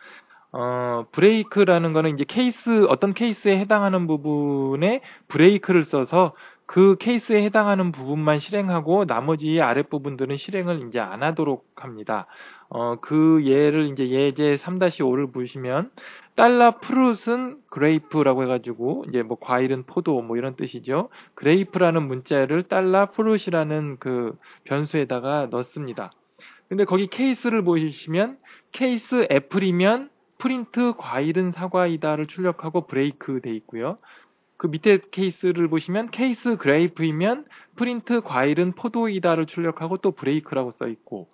어, 0.58 1.06
브레이크라는 1.12 1.92
거는 1.92 2.14
이제 2.14 2.24
케이스, 2.26 2.86
어떤 2.86 3.14
케이스에 3.14 3.60
해당하는 3.60 4.08
부분에 4.08 5.02
브레이크를 5.28 5.84
써서 5.84 6.34
그 6.66 6.96
케이스에 6.98 7.44
해당하는 7.44 7.92
부분만 7.92 8.40
실행하고 8.40 9.06
나머지 9.06 9.62
아랫부분들은 9.62 10.38
실행을 10.38 10.88
이제 10.88 11.02
안 11.02 11.24
하도록 11.24 11.68
합니다. 11.76 12.28
어, 12.70 12.96
그 13.02 13.42
예를 13.44 13.90
이제 13.92 14.10
예제 14.10 14.56
3-5를 14.56 15.34
보시면 15.34 15.92
달러 16.36 16.80
fruit은 16.80 17.60
grape라고 17.70 18.44
해가지고 18.44 19.04
이제 19.10 19.24
뭐 19.24 19.38
과일은 19.38 19.84
포도 19.84 20.22
뭐 20.22 20.38
이런 20.38 20.56
뜻이죠. 20.56 21.10
grape라는 21.34 22.08
문자를 22.08 22.64
달러 22.64 23.12
fruit이라는 23.12 23.98
그 24.00 24.38
변수에다가 24.64 25.48
넣습니다. 25.52 26.14
근데 26.70 26.86
거기 26.86 27.08
케이스를 27.08 27.62
보시면 27.62 28.38
케이스 28.72 29.28
apple이면 29.30 30.15
프린트 30.46 30.94
과일은 31.00 31.52
사과이다를 31.52 32.28
출력하고 32.28 32.86
브레이크 32.86 33.42
돼 33.42 33.52
있고요. 33.56 33.98
그 34.58 34.68
밑에 34.68 35.00
케이스를 35.10 35.68
보시면 35.70 36.12
케이스 36.12 36.58
grape이면 36.58 37.46
프린트 37.76 38.22
과일은 38.22 38.74
포도이다를 38.74 39.48
출력하고 39.48 39.98
또 39.98 40.12
break라고 40.12 40.70
써 40.70 40.88
있고 40.88 41.30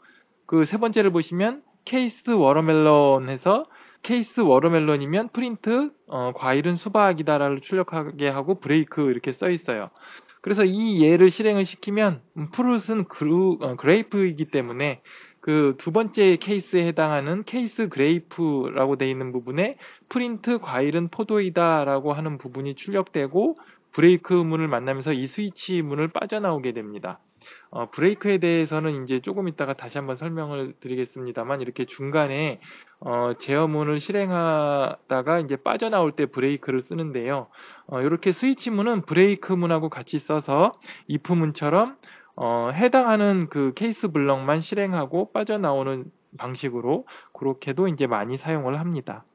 그 0.46 0.64
세 0.64 0.78
번째를 0.78 1.12
보시면 1.12 1.62
케이스 1.84 2.32
watermelon 2.32 3.28
해서 3.28 3.66
케이스 4.02 4.40
watermelon이면 4.40 5.30
프린트 5.34 5.92
어, 6.08 6.32
과일은 6.34 6.78
수박이다를 6.78 7.60
출력하게 7.60 8.30
하고 8.30 8.62
브레이크 8.62 9.12
이렇게 9.12 9.34
써 9.34 9.50
있어요. 9.50 9.90
그래서 10.40 10.64
이 10.64 11.04
예를 11.04 11.30
실행을 11.30 11.66
시키면 11.66 12.22
fruit은 12.54 13.04
그루, 13.10 13.58
어, 13.60 13.76
grape이기 13.76 14.46
때문에 14.46 15.02
그 15.42 15.76
두 15.78 15.92
번째 15.92 16.38
케이스에 16.38 16.86
해당하는 16.88 17.44
케이스 17.44 17.90
grape라고 17.90 18.98
되어 18.98 19.10
있는 19.10 19.32
부분에 19.32 19.78
프린트 20.10 20.60
과일은 20.60 21.10
포도이다라고 21.10 22.14
하는 22.14 22.38
부분이 22.38 22.76
출력되고 22.76 23.56
브레이크 23.92 24.34
문을 24.34 24.68
만나면서 24.68 25.14
이 25.14 25.28
스위치 25.28 25.82
문을 25.82 26.08
빠져나오게 26.10 26.72
됩니다. 26.74 27.20
어, 27.72 27.90
브레이크에 27.90 28.38
대해서는 28.38 29.04
이제 29.04 29.20
조금 29.20 29.48
있다가 29.48 29.74
다시 29.74 29.98
한번 29.98 30.16
설명을 30.16 30.74
드리겠습니다만 30.80 31.62
이렇게 31.62 31.86
중간에 31.86 32.60
어, 33.00 33.34
제어문을 33.40 34.00
실행하다가 34.00 35.40
이제 35.40 35.56
빠져나올 35.56 36.12
때 36.12 36.28
브레이크를 36.28 36.82
쓰는데요. 36.82 37.48
어, 37.88 38.02
이렇게 38.02 38.32
스위치 38.32 38.70
문은 38.70 39.02
브레이크 39.02 39.54
문하고 39.54 39.90
같이 39.90 40.20
써서 40.20 40.74
if 41.10 41.34
문처럼 41.34 41.98
어, 42.36 42.70
해당하는 42.74 43.48
그 43.50 43.74
케이스 43.76 44.10
블럭만 44.10 44.62
실행하고 44.62 45.32
빠져나오는 45.32 46.12
방식으로 46.38 47.06
그렇게도 47.34 47.88
이제 47.90 48.08
많이 48.08 48.38
사용을 48.38 48.80
합니다. 48.80 49.26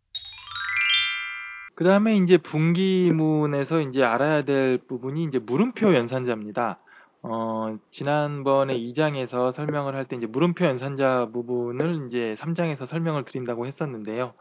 그 1.74 1.84
다음에 1.84 2.16
이제 2.16 2.38
분기문에서 2.38 3.80
이제 3.82 4.02
알아야 4.02 4.42
될 4.42 4.78
부분이 4.78 5.24
이제 5.24 5.38
물음표 5.38 5.94
연산자입니다. 5.94 6.78
어, 7.22 7.76
지난번에 7.90 8.78
2장에서 8.78 9.52
설명을 9.52 9.94
할 9.96 10.06
때 10.06 10.16
이제 10.16 10.26
물음표 10.26 10.64
연산자 10.64 11.30
부분을 11.32 12.06
이제 12.06 12.34
3장에서 12.38 12.86
설명을 12.86 13.24
드린다고 13.24 13.66
했었는데요. 13.66 14.32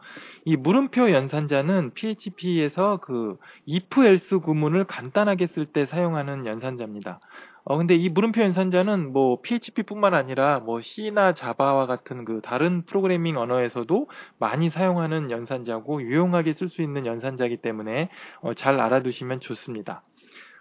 이 0.44 0.56
물음표 0.56 1.10
연산자는 1.10 1.92
PHP에서 1.94 2.98
그 2.98 3.36
if 3.68 4.04
else 4.04 4.38
구문을 4.38 4.84
간단하게 4.84 5.46
쓸 5.46 5.66
때 5.66 5.84
사용하는 5.84 6.46
연산자입니다. 6.46 7.20
어, 7.68 7.76
근데 7.76 7.96
이 7.96 8.08
물음표 8.08 8.40
연산자는 8.42 9.12
뭐 9.12 9.40
PHP뿐만 9.42 10.14
아니라 10.14 10.60
뭐 10.60 10.80
C나 10.80 11.32
자바와 11.32 11.86
같은 11.86 12.24
그 12.24 12.40
다른 12.40 12.84
프로그래밍 12.84 13.36
언어에서도 13.36 14.08
많이 14.38 14.70
사용하는 14.70 15.32
연산자고 15.32 16.00
유용하게 16.00 16.52
쓸 16.52 16.68
수 16.68 16.80
있는 16.80 17.06
연산자이기 17.06 17.56
때문에 17.56 18.08
어, 18.40 18.54
잘 18.54 18.78
알아두시면 18.78 19.40
좋습니다. 19.40 20.04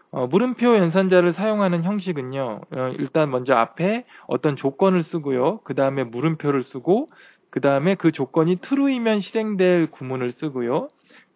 어, 0.10 0.26
물음표 0.26 0.78
연산자를 0.78 1.32
사용하는 1.32 1.84
형식은요, 1.84 2.62
어, 2.76 2.90
일단 2.98 3.30
먼저 3.30 3.54
앞에 3.54 4.06
어떤 4.26 4.56
조건을 4.56 5.04
쓰고요, 5.04 5.60
그 5.64 5.76
다음에 5.76 6.04
물음표를 6.06 6.64
쓰고, 6.64 7.10
그 7.52 7.62
다음에 7.62 7.94
그 7.94 8.12
조건이 8.12 8.56
true이면 8.56 9.20
실행될 9.20 9.92
구문을 9.92 10.32
쓰고요, 10.32 10.88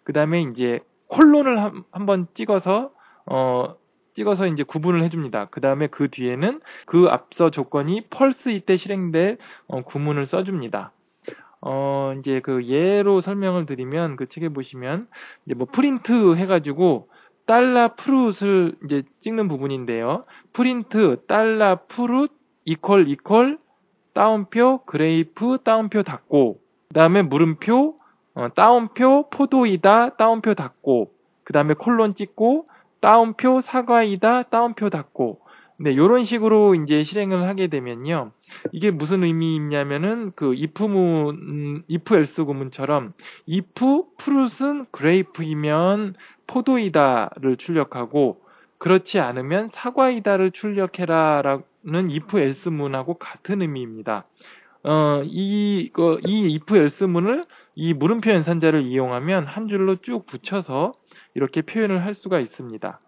그 0.03 0.13
다음에 0.13 0.41
이제 0.41 0.79
콜론을 1.09 1.61
한, 1.61 1.83
한번 1.91 2.27
찍어서, 2.33 2.91
어, 3.27 3.75
찍어서 4.13 4.47
이제 4.47 4.63
구분을 4.63 5.03
해줍니다. 5.03 5.45
그 5.45 5.61
다음에 5.61 5.87
그 5.87 6.09
뒤에는 6.09 6.61
그 6.85 7.07
앞서 7.09 7.49
조건이 7.49 8.01
펄스 8.09 8.49
이때 8.49 8.77
실행될 8.77 9.37
어, 9.67 9.81
구문을 9.83 10.25
써줍니다. 10.25 10.91
어, 11.61 12.13
이제 12.17 12.39
그 12.39 12.65
예로 12.65 13.21
설명을 13.21 13.65
드리면 13.65 14.15
그 14.15 14.27
책에 14.27 14.49
보시면 14.49 15.07
이제 15.45 15.55
뭐 15.55 15.67
프린트 15.71 16.35
해가지고 16.35 17.09
달러 17.45 17.95
fruit을 17.95 18.75
이제 18.85 19.01
찍는 19.19 19.47
부분인데요. 19.47 20.25
프린트 20.53 21.25
달러 21.25 21.79
fruit 21.87 22.31
equal 22.65 22.99
equal 22.99 23.57
따옴표 24.13 24.83
grape 24.85 25.57
따옴표 25.63 26.03
닫고 26.03 26.59
그 26.89 26.93
다음에 26.93 27.23
물음표 27.23 27.97
어, 28.35 28.49
따옴표 28.49 29.29
포도이다 29.29 30.15
따옴표 30.15 30.53
닫고 30.53 31.11
그 31.43 31.53
다음에 31.53 31.73
콜론 31.73 32.13
찍고 32.13 32.67
따옴표 32.99 33.61
사과이다 33.61 34.43
따옴표 34.43 34.89
닫고 34.89 35.41
네, 35.81 35.95
요런 35.95 36.25
식으로 36.25 36.75
이제 36.75 37.05
실행을 37.05 37.47
하게 37.47 37.67
되면요. 37.67 38.33
이게 38.73 38.91
무슨 38.91 39.23
의미있냐면은 39.23 40.33
그 40.35 40.53
if 40.53 40.83
문, 40.83 41.83
if 41.89 42.13
else 42.13 42.43
구문처럼 42.43 43.13
if 43.49 44.03
프룻은 44.17 44.87
그레이프이면 44.91 46.15
포도이다를 46.47 47.55
출력하고 47.55 48.41
그렇지 48.77 49.21
않으면 49.21 49.69
사과이다를 49.69 50.51
출력해라라는 50.51 51.63
if 52.11 52.37
else 52.37 52.69
문하고 52.69 53.13
같은 53.13 53.61
의미입니다. 53.61 54.25
어, 54.83 55.21
이, 55.23 55.91
그, 55.93 56.19
이 56.25 56.57
if 56.59 56.75
else 56.75 57.07
문을 57.07 57.45
이 57.75 57.93
물음표 57.93 58.31
연산자를 58.31 58.81
이용하면 58.81 59.45
한 59.45 59.69
줄로 59.69 59.95
쭉 59.95 60.25
붙여서 60.25 60.91
이렇게 61.39 61.61
표현을 61.61 62.03
할 62.03 62.13
수가 62.13 62.41
있습니다. 62.41 62.99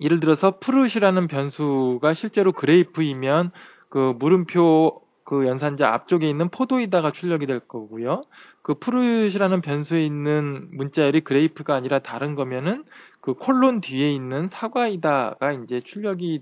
예를 0.00 0.18
들어서 0.18 0.58
fruit이라는 0.58 1.26
변수가 1.26 2.14
실제로 2.14 2.52
grape이면 2.52 3.50
그 3.90 4.14
물음표 4.18 5.02
그 5.24 5.46
연산자 5.46 5.92
앞쪽에 5.92 6.28
있는 6.28 6.48
포도이다가 6.48 7.12
출력이 7.12 7.46
될 7.46 7.60
거고요. 7.60 8.22
그 8.62 8.74
fruit이라는 8.78 9.60
변수에 9.60 10.04
있는 10.04 10.68
문자열이 10.72 11.20
grape가 11.20 11.74
아니라 11.74 11.98
다른 11.98 12.34
거면은 12.34 12.84
그 13.20 13.34
콜론 13.34 13.82
뒤에 13.82 14.10
있는 14.10 14.48
사과이다가 14.48 15.52
이제 15.52 15.82
출력을 15.82 16.40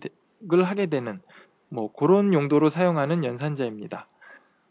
하게 0.64 0.86
되는 0.86 1.18
뭐 1.68 1.92
그런 1.92 2.32
용도로 2.32 2.68
사용하는 2.68 3.24
연산자입니다. 3.24 4.06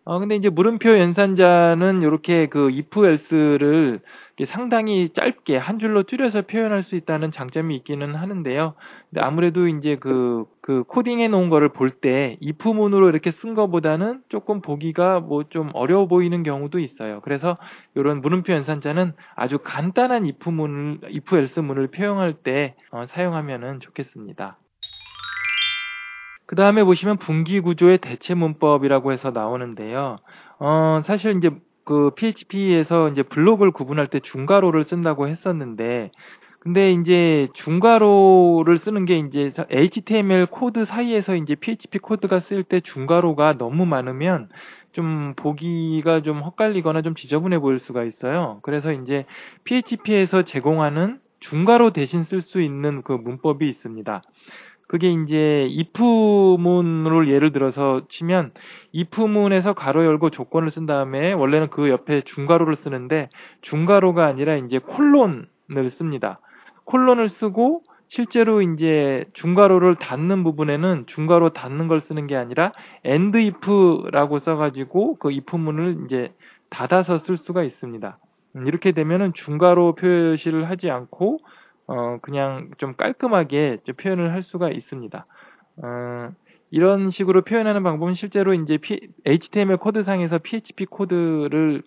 어, 0.03 0.19
근데 0.19 0.35
이제 0.35 0.49
물음표 0.49 0.97
연산자는 0.97 2.01
이렇게 2.01 2.47
그 2.47 2.69
if 2.73 3.05
else를 3.05 4.01
상당히 4.45 5.09
짧게 5.09 5.57
한 5.57 5.77
줄로 5.77 6.01
줄여서 6.01 6.41
표현할 6.47 6.81
수 6.81 6.95
있다는 6.95 7.29
장점이 7.29 7.75
있기는 7.77 8.15
하는데요. 8.15 8.73
근데 9.11 9.21
아무래도 9.21 9.67
이제 9.67 9.95
그, 9.97 10.45
그 10.61 10.83
코딩해 10.85 11.27
놓은 11.27 11.49
거를 11.49 11.69
볼 11.69 11.91
때 11.91 12.37
if문으로 12.43 13.09
이렇게 13.09 13.29
쓴 13.29 13.53
거보다는 13.53 14.23
조금 14.27 14.61
보기가 14.61 15.19
뭐 15.19 15.43
좀 15.49 15.69
어려워 15.73 16.07
보이는 16.07 16.41
경우도 16.41 16.79
있어요. 16.79 17.21
그래서 17.21 17.57
이런 17.93 18.21
물음표 18.21 18.53
연산자는 18.53 19.13
아주 19.35 19.59
간단한 19.59 20.25
if문을, 20.25 21.01
if 21.15 21.35
else 21.35 21.61
문을 21.61 21.89
표현할 21.91 22.33
때 22.33 22.75
어, 22.89 23.05
사용하면 23.05 23.79
좋겠습니다. 23.79 24.60
그 26.51 26.55
다음에 26.55 26.83
보시면 26.83 27.15
분기 27.15 27.61
구조의 27.61 27.99
대체 27.99 28.33
문법이라고 28.33 29.13
해서 29.13 29.31
나오는데요. 29.31 30.17
어, 30.59 30.99
사실 31.01 31.37
이제 31.37 31.49
그 31.85 32.11
PHP에서 32.13 33.07
이제 33.07 33.23
블록을 33.23 33.71
구분할 33.71 34.07
때 34.07 34.19
중괄호를 34.19 34.83
쓴다고 34.83 35.29
했었는데, 35.29 36.11
근데 36.59 36.91
이제 36.91 37.47
중괄호를 37.53 38.77
쓰는 38.77 39.05
게 39.05 39.17
이제 39.19 39.49
HTML 39.69 40.47
코드 40.47 40.83
사이에서 40.83 41.37
이제 41.37 41.55
PHP 41.55 41.99
코드가 41.99 42.41
쓸 42.41 42.63
때 42.63 42.81
중괄호가 42.81 43.53
너무 43.53 43.85
많으면 43.85 44.49
좀 44.91 45.31
보기가 45.37 46.21
좀 46.21 46.39
헛갈리거나 46.39 47.01
좀 47.01 47.15
지저분해 47.15 47.59
보일 47.59 47.79
수가 47.79 48.03
있어요. 48.03 48.59
그래서 48.61 48.91
이제 48.91 49.23
PHP에서 49.63 50.41
제공하는 50.41 51.21
중괄호 51.39 51.89
대신 51.89 52.23
쓸 52.23 52.41
수 52.41 52.61
있는 52.61 53.01
그 53.01 53.13
문법이 53.13 53.67
있습니다. 53.67 54.21
그게 54.91 55.09
이제 55.09 55.69
if문을 55.77 57.29
예를 57.29 57.53
들어서 57.53 58.01
치면 58.09 58.51
if문에서 58.93 59.71
가로 59.71 60.03
열고 60.03 60.31
조건을 60.31 60.69
쓴 60.69 60.85
다음에 60.85 61.31
원래는 61.31 61.69
그 61.69 61.89
옆에 61.89 62.19
중괄호를 62.19 62.75
쓰는데 62.75 63.29
중괄호가 63.61 64.25
아니라 64.25 64.57
이제 64.57 64.79
콜론을 64.79 65.89
씁니다. 65.89 66.41
콜론을 66.83 67.29
쓰고 67.29 67.83
실제로 68.09 68.61
이제 68.61 69.23
중괄호를 69.31 69.95
닫는 69.95 70.43
부분에는 70.43 71.05
중괄호 71.05 71.51
닫는 71.51 71.87
걸 71.87 72.01
쓰는 72.01 72.27
게 72.27 72.35
아니라 72.35 72.73
end 73.05 73.37
if라고 73.37 74.39
써가지고 74.39 75.15
그 75.19 75.29
if문을 75.29 76.01
이제 76.03 76.33
닫아서 76.69 77.17
쓸 77.17 77.37
수가 77.37 77.63
있습니다. 77.63 78.17
음, 78.57 78.67
이렇게 78.67 78.91
되면은 78.91 79.31
중괄호 79.31 79.95
표시를 79.95 80.69
하지 80.69 80.91
않고 80.91 81.39
어 81.91 82.19
그냥 82.21 82.71
좀 82.77 82.95
깔끔하게 82.95 83.79
좀 83.83 83.95
표현을 83.95 84.31
할 84.31 84.43
수가 84.43 84.69
있습니다. 84.69 85.25
어, 85.83 86.31
이런 86.69 87.09
식으로 87.09 87.41
표현하는 87.41 87.83
방법은 87.83 88.13
실제로 88.13 88.53
이제 88.53 88.79
HTML 89.25 89.77
코드상에서 89.77 90.39
PHP 90.39 90.85
코드를 90.85 91.83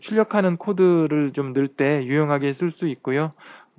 출력하는 0.00 0.56
코드를 0.56 1.30
좀 1.32 1.52
넣을 1.52 1.68
때 1.68 2.04
유용하게 2.04 2.52
쓸 2.52 2.72
수 2.72 2.88
있고요. 2.88 3.30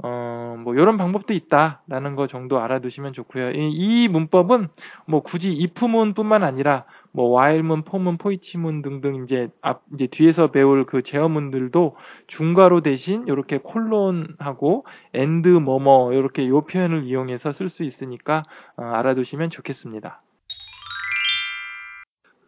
어, 0.03 0.55
뭐, 0.63 0.75
이런 0.75 0.95
방법도 0.95 1.33
있다라는 1.33 2.15
거 2.15 2.27
정도 2.27 2.59
알아두시면 2.59 3.13
좋고요. 3.13 3.51
이, 3.51 3.71
이 3.71 4.07
문법은 4.07 4.69
뭐 5.07 5.21
굳이 5.21 5.57
if문 5.59 6.13
뿐만 6.13 6.43
아니라 6.43 6.85
뭐 7.17 7.35
while문, 7.35 7.79
for문, 7.79 8.19
foeach문 8.21 8.83
등등 8.83 9.23
이제 9.23 9.49
앞, 9.63 9.81
이제 9.91 10.05
뒤에서 10.05 10.51
배울 10.51 10.85
그 10.85 11.01
제어문들도 11.01 11.95
중괄호 12.27 12.81
대신 12.81 13.25
이렇게 13.25 13.57
콜론하고 13.57 14.85
and 15.15 15.49
뭐뭐 15.49 16.13
이렇게 16.13 16.47
요 16.47 16.61
표현을 16.61 17.05
이용해서 17.05 17.53
쓸 17.53 17.69
수 17.69 17.83
있으니까 17.83 18.43
어, 18.75 18.83
알아두시면 18.83 19.49
좋겠습니다. 19.49 20.21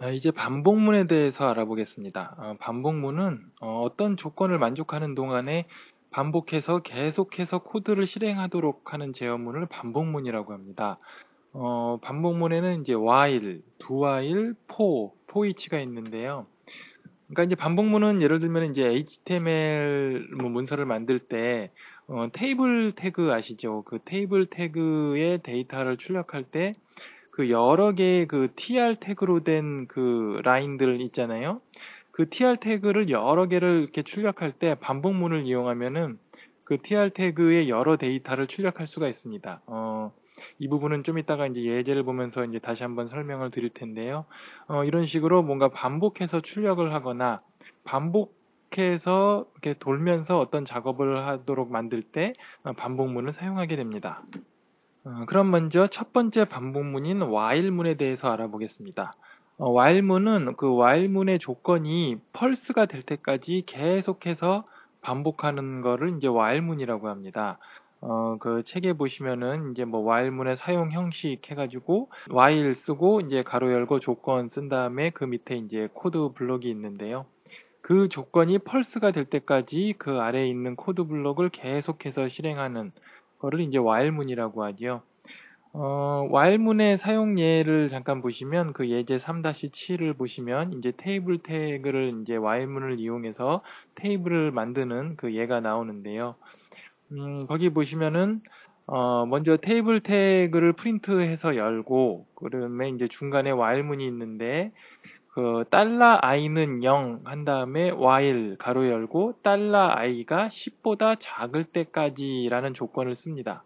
아, 0.02 0.10
이제 0.10 0.30
반복문에 0.30 1.08
대해서 1.08 1.50
알아보겠습니다. 1.50 2.36
어, 2.38 2.56
반복문은 2.60 3.40
어, 3.62 3.88
떤 3.98 4.18
조건을 4.18 4.60
만족하는 4.60 5.16
동안에 5.16 5.66
반복해서 6.12 6.78
계속해서 6.80 7.64
코드를 7.64 8.06
실행하도록 8.06 8.94
하는 8.94 9.14
제어문을 9.14 9.66
반복문이라고 9.66 10.54
합니다. 10.54 11.00
어, 11.54 11.98
반복문에는 12.02 12.82
이제 12.82 12.94
while, 12.94 13.62
do 13.80 14.04
while, 14.04 14.54
for, 14.72 15.12
for 15.30 15.48
each가 15.48 15.80
있는데요. 15.82 16.46
그러니까 17.28 17.44
이제 17.44 17.56
반복문은 17.56 18.22
예를 18.22 18.40
들면 18.40 18.72
이제 18.72 18.86
HTML 18.88 20.30
뭐 20.40 20.50
문서를 20.50 20.86
만들 20.86 21.20
때 21.20 21.72
어, 22.08 22.28
테이블 22.32 22.92
태그 22.94 23.32
아시죠? 23.32 23.84
그 23.84 24.00
테이블 24.04 24.48
태그의 24.48 25.40
데이터를 25.44 25.98
출력할 25.98 26.44
때 26.44 26.74
그 27.40 27.50
여러 27.50 27.94
개의 27.94 28.28
그 28.28 28.50
tr 28.54 28.98
태그로 29.00 29.46
된 29.46 29.88
그 29.88 30.42
라인들 30.44 31.00
있잖아요. 31.04 31.62
그 32.12 32.30
tr 32.30 32.58
태그를 32.58 33.10
여러 33.10 33.48
개를 33.48 33.80
이렇게 33.82 34.02
출력할 34.02 34.52
때 34.52 34.76
반복문을 34.76 35.46
이용하면은 35.46 36.20
그 36.66 36.82
tr 36.82 37.12
태그의 37.12 37.70
여러 37.70 37.96
데이터를 37.96 38.46
출력할 38.46 38.88
수가 38.88 39.08
있습니다. 39.08 39.62
어, 39.68 40.12
이 40.58 40.68
부분은 40.68 41.04
좀 41.04 41.18
이따가 41.18 41.48
이제 41.48 41.64
예제를 41.64 42.04
보면서 42.04 42.46
이제 42.46 42.60
다시 42.60 42.84
한번 42.84 43.08
설명을 43.08 43.52
드릴 43.52 43.70
텐데요. 43.70 44.26
어, 44.68 44.84
이런 44.84 45.06
식으로 45.06 45.44
뭔가 45.44 45.70
반복해서 45.70 46.42
출력을 46.42 46.94
하거나 46.94 47.38
반복해서 47.84 49.46
이렇게 49.54 49.78
돌면서 49.78 50.40
어떤 50.40 50.66
작업을 50.66 51.26
하도록 51.28 51.72
만들 51.72 52.02
때 52.02 52.34
어, 52.64 52.74
반복문을 52.74 53.34
사용하게 53.34 53.76
됩니다. 53.76 54.24
어, 55.04 55.26
그럼 55.28 55.52
먼저 55.52 55.88
첫 55.88 56.14
번째 56.14 56.46
반복문인 56.46 57.22
while문에 57.22 57.96
대해서 57.96 58.32
알아보겠습니다. 58.32 59.14
어, 59.58 59.72
while문은 59.74 60.56
그 60.56 60.74
while문의 60.74 61.40
조건이 61.40 62.18
false가 62.34 62.86
될 62.86 63.02
때까지 63.02 63.64
계속해서 63.66 64.66
반복하는 65.02 65.82
거를 65.82 66.16
이제 66.18 66.28
while문이라고 66.28 67.10
합니다. 67.10 67.58
어, 68.02 68.38
그 68.40 68.64
책에 68.64 68.94
보시면은 68.94 69.72
이제 69.72 69.86
뭐 69.86 70.02
while문의 70.02 70.56
사용 70.58 70.92
형식 70.92 71.50
해가지고 71.50 72.10
while 72.30 72.74
쓰고 72.74 73.22
이제 73.22 73.44
가로 73.44 73.72
열고 73.72 74.00
조건 74.00 74.48
쓴 74.48 74.70
다음에 74.70 75.10
그 75.10 75.26
밑에 75.26 75.56
이제 75.56 75.90
코드 75.94 76.30
블록이 76.34 76.70
있는데요. 76.70 77.26
그 77.82 78.08
조건이 78.08 78.60
false가 78.60 79.12
될 79.12 79.26
때까지 79.26 79.96
그 79.98 80.20
아래에 80.20 80.48
있는 80.48 80.76
코드 80.76 81.06
블록을 81.06 81.50
계속해서 81.50 82.28
실행하는 82.28 82.92
거를 83.40 83.62
이제 83.62 83.80
while문이라고 83.80 84.64
하죠. 84.66 85.02
어, 85.72 86.28
while문의 86.32 86.98
사용 86.98 87.38
예를 87.38 87.90
잠깐 87.90 88.22
보시면 88.22 88.74
그 88.74 88.90
예제 88.90 89.18
3-7을 89.18 90.18
보시면 90.18 90.74
이제 90.74 90.92
테이블 90.96 91.38
태그를 91.40 92.22
이제 92.22 92.38
while문을 92.38 93.00
이용해서 93.00 93.62
테이블을 93.96 94.52
만드는 94.52 95.16
그 95.16 95.36
예가 95.36 95.62
나오는데요. 95.62 96.36
음, 97.12 97.46
거기 97.48 97.70
보시면은 97.70 98.42
어, 98.86 99.26
먼저 99.26 99.58
테이블 99.58 100.00
태그를 100.00 100.74
프린트해서 100.74 101.56
열고 101.56 102.28
그다음에 102.36 102.90
이제 102.90 103.08
중간에 103.08 103.52
while문이 103.52 104.06
있는데 104.08 104.72
그 105.30 105.64
달러 105.70 106.20
i는 106.22 106.84
0 106.84 107.22
한 107.26 107.46
다음에 107.46 107.92
while 107.92 108.58
가로 108.58 108.88
열고 108.88 109.40
달러 109.42 109.92
i가 109.96 110.48
10보다 110.48 111.16
작을 111.20 111.64
때까지라는 111.64 112.74
조건을 112.74 113.16
씁니다. 113.16 113.64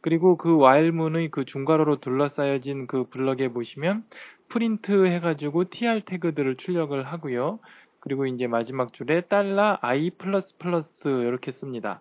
그리고 0.00 0.36
그 0.36 0.56
while문의 0.56 1.30
그 1.30 1.44
중괄호로 1.44 1.96
둘러싸여진 1.96 2.86
그 2.86 3.08
블럭에 3.08 3.48
보시면 3.48 4.04
프린트 4.48 5.06
해가지고 5.06 5.70
tr 5.70 6.02
태그들을 6.02 6.56
출력을 6.56 7.02
하고요. 7.04 7.58
그리고 8.00 8.26
이제 8.26 8.46
마지막 8.46 8.92
줄에 8.92 9.22
달러 9.22 9.78
i 9.80 10.10
이렇게 11.22 11.50
씁니다. 11.50 12.00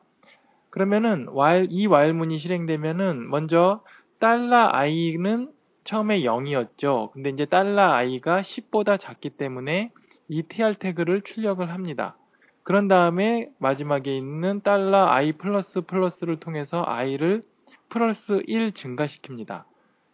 그러면은 0.73 1.27
while 1.29 1.67
이 1.69 1.85
while문이 1.85 2.39
실행되면은 2.39 3.29
먼저 3.29 3.83
달러 4.17 4.71
i는 4.73 5.51
처음에 5.83 6.21
0이었죠. 6.21 7.11
근데 7.11 7.29
이제 7.29 7.45
달러 7.45 7.91
i가 7.91 8.41
10보다 8.41 8.99
작기 8.99 9.29
때문에 9.29 9.91
이 10.29 10.41
tr 10.41 10.73
태그를 10.73 11.21
출력을 11.21 11.71
합니다. 11.71 12.17
그런 12.63 12.87
다음에 12.87 13.51
마지막에 13.59 14.17
있는 14.17 14.61
달러 14.61 15.05
i 15.05 15.33
플러스 15.33 15.81
플러스를 15.81 16.39
통해서 16.39 16.83
i를 16.87 17.43
플러스 17.89 18.41
1 18.47 18.71
증가시킵니다. 18.71 19.65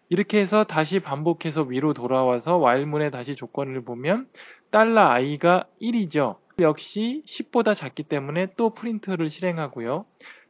이렇게 0.09 0.41
해서 0.41 0.65
다시 0.65 0.99
반복해서 0.99 1.61
위로 1.61 1.93
돌아와서 1.93 2.57
while문의 2.57 3.11
다시 3.11 3.37
조건을 3.37 3.85
보면 3.85 4.27
달러 4.71 5.03
i가 5.03 5.67
1이죠. 5.81 6.35
역시 6.59 7.23
10보다 7.25 7.73
작기 7.73 8.03
때문에 8.03 8.47
또 8.57 8.71
프린트를 8.71 9.29
실행하고요. 9.29 10.05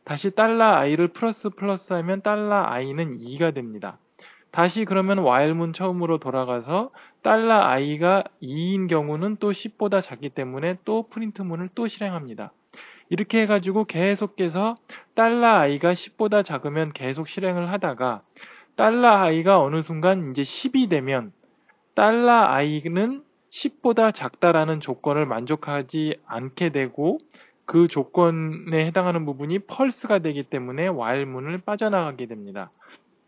다시 0.10 0.32
달러 0.32 0.66
i를 0.74 1.10
플러스 1.10 1.52
플러스 1.52 1.94
하면 1.94 2.24
달러 2.24 2.64
i는 2.64 3.16
2가 3.16 3.54
됩니다. 3.54 4.00
다시 4.50 4.84
그러면 4.84 5.20
while문 5.20 5.72
처음으로 5.72 6.18
돌아가서 6.18 6.90
달러 7.22 7.54
i가 7.54 8.24
2인 8.42 8.90
경우는 8.90 9.38
또 9.40 9.52
10보다 9.52 10.02
작기 10.02 10.30
때문에 10.30 10.80
또 10.84 11.04
프린트문을 11.10 11.70
또 11.76 11.88
실행합니다. 11.88 12.52
이렇게 13.10 13.44
해가지고 13.44 13.84
계속해서 13.84 14.78
달러 15.14 15.46
i가 15.46 15.94
10보다 15.94 16.44
작으면 16.44 16.90
계속 16.90 17.28
실행을 17.28 17.72
하다가 17.72 18.24
달러 18.76 19.10
i가 19.10 19.62
어느 19.62 19.84
순간 19.84 20.32
이제 20.32 20.42
10이 20.42 20.90
되면 20.90 21.34
달러 21.94 22.32
i는 22.32 23.24
10보다 23.52 24.12
작다라는 24.12 24.80
조건을 24.80 25.28
만족하지 25.28 26.18
않게 26.26 26.70
되고 26.70 27.20
그 27.70 27.88
조건에 27.88 28.84
해당하는 28.84 29.28
부분이 29.28 29.60
펄스가 29.60 30.18
되기 30.18 30.42
때문에 30.42 30.88
while문을 30.88 31.60
빠져나가게 31.60 32.26
됩니다. 32.26 32.72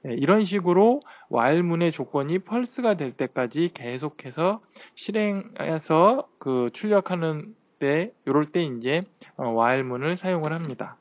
네, 0.01 0.15
이런 0.15 0.43
식으로 0.43 1.01
while문의 1.31 1.91
조건이 1.91 2.39
펄스가 2.39 2.95
될 2.95 3.11
때까지 3.11 3.69
계속해서 3.71 4.61
실행해서 4.95 6.27
그 6.39 6.71
출력하는 6.73 7.53
때, 7.77 8.13
요럴 8.25 8.45
때 8.45 8.63
이제 8.63 9.01
while문을 9.37 10.17
사용을 10.17 10.53
합니다. 10.53 10.97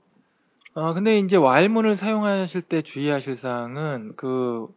어, 0.74 0.92
근데 0.92 1.18
이제 1.18 1.38
while문을 1.38 1.96
사용하실 1.96 2.60
때 2.60 2.82
주의하실 2.82 3.36
사항은 3.36 4.16
그 4.16 4.68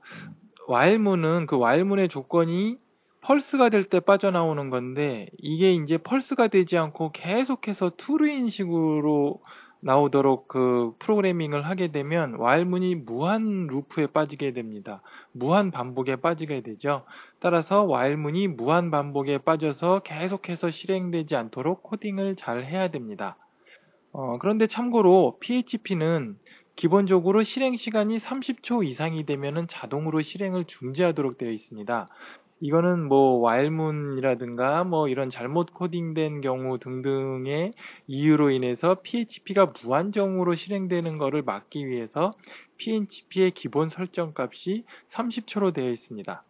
while문은 0.69 1.47
그 1.47 1.57
while문의 1.57 2.07
조건이 2.07 2.77
펄스가 3.23 3.69
될 3.69 3.83
때 3.83 3.99
빠져나오는 4.01 4.69
건데 4.69 5.29
이게 5.37 5.73
이제 5.73 5.97
펄스가 5.97 6.47
되지 6.49 6.77
않고 6.77 7.11
계속해서 7.13 7.91
투르인 7.91 8.49
식으로 8.49 9.41
나오도록 9.79 10.47
그 10.47 10.93
프로그래밍을 10.99 11.65
하게 11.65 11.89
되면 11.91 12.35
while문이 12.39 12.95
무한 12.95 13.67
루프에 13.67 14.07
빠지게 14.07 14.51
됩니다. 14.51 15.01
무한 15.31 15.71
반복에 15.71 16.17
빠지게 16.17 16.61
되죠. 16.61 17.05
따라서 17.39 17.85
while문이 17.85 18.47
무한 18.49 18.91
반복에 18.91 19.37
빠져서 19.39 19.99
계속해서 19.99 20.71
실행되지 20.71 21.35
않도록 21.35 21.83
코딩을 21.83 22.35
잘 22.35 22.63
해야 22.63 22.89
됩니다. 22.89 23.37
어, 24.11 24.37
그런데 24.37 24.67
참고로 24.67 25.37
PHP는 25.39 26.37
기본적으로 26.75 27.43
실행 27.43 27.75
시간이 27.75 28.17
30초 28.17 28.83
이상이 28.83 29.25
되면 29.25 29.67
자동으로 29.67 30.21
실행을 30.21 30.65
중지하도록 30.65 31.37
되어 31.37 31.51
있습니다. 31.51 32.07
이거는 32.61 33.07
뭐 33.07 33.39
와일문이라든가 33.39 34.83
뭐 34.83 35.07
이런 35.07 35.29
잘못 35.29 35.73
코딩된 35.73 36.41
경우 36.41 36.77
등등의 36.77 37.73
이유로 38.07 38.51
인해서 38.51 38.95
PHP가 39.03 39.73
무한정으로 39.83 40.55
실행되는 40.55 41.17
것을 41.17 41.41
막기 41.41 41.87
위해서 41.87 42.31
PHP의 42.77 43.51
기본 43.51 43.89
설정 43.89 44.33
값이 44.35 44.85
30초로 45.07 45.73
되어 45.73 45.89
있습니다. 45.91 46.41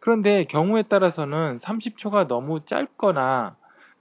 그런데 0.00 0.44
경우에 0.44 0.82
따라서는 0.82 1.58
30초가 1.58 2.26
너무 2.26 2.64
짧거나 2.64 3.56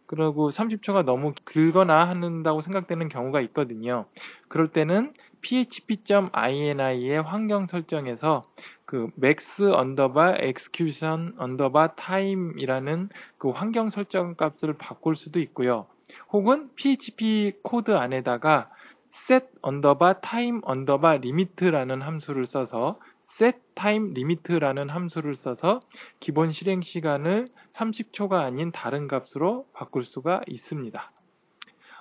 그리고 0.05 0.49
30초가 0.49 1.03
너무 1.03 1.33
길거나 1.45 2.05
한다고 2.05 2.61
생각되는 2.61 3.09
경우가 3.09 3.41
있거든요. 3.41 4.05
그럴 4.47 4.67
때는 4.67 5.13
php.ini의 5.41 7.21
환경 7.21 7.67
설정에서 7.67 8.43
그 8.85 9.09
max 9.17 9.63
underbar 9.63 10.37
execution 10.41 11.33
underbar 11.37 11.95
time이라는 11.95 13.09
그 13.37 13.49
환경 13.49 13.89
설정 13.89 14.35
값을 14.35 14.77
바꿀 14.77 15.15
수도 15.15 15.39
있고요. 15.39 15.87
혹은 16.31 16.69
php 16.75 17.53
코드 17.63 17.91
안에다가 17.95 18.67
set 19.11 19.47
underbar 19.61 20.21
time 20.21 20.61
underbar 20.63 21.15
limit라는 21.15 22.01
함수를 22.01 22.45
써서 22.45 22.99
set 23.27 23.59
time 23.75 24.11
limit라는 24.11 24.89
함수를 24.89 25.35
써서 25.35 25.81
기본 26.19 26.51
실행 26.51 26.81
시간을 26.81 27.47
30초가 27.71 28.33
아닌 28.33 28.71
다른 28.71 29.07
값으로 29.07 29.67
바꿀 29.73 30.03
수가 30.03 30.41
있습니다. 30.47 31.11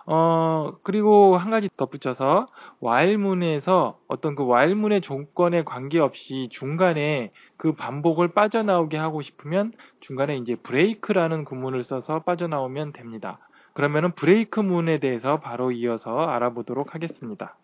어, 0.06 0.78
그리고 0.84 1.36
한 1.36 1.50
가지 1.50 1.68
덧붙여서 1.76 2.46
while문에서 2.82 3.98
어떤 4.06 4.36
그 4.36 4.44
while문의 4.44 5.00
조건에 5.00 5.64
관계없이 5.64 6.46
중간에 6.48 7.32
그 7.56 7.72
반복을 7.72 8.28
빠져나오게 8.28 8.96
하고 8.96 9.20
싶으면 9.20 9.72
중간에 10.00 10.36
이제 10.36 10.54
break라는 10.54 11.44
구문을 11.44 11.82
써서 11.82 12.20
빠져나오면 12.20 12.92
됩니다. 12.92 13.40
그러면은 13.74 14.12
브레이크 14.12 14.60
문에 14.60 14.98
대해서 14.98 15.40
바로 15.40 15.72
이어서 15.72 16.20
알아보도록 16.20 16.94
하겠습니다. 16.94 17.56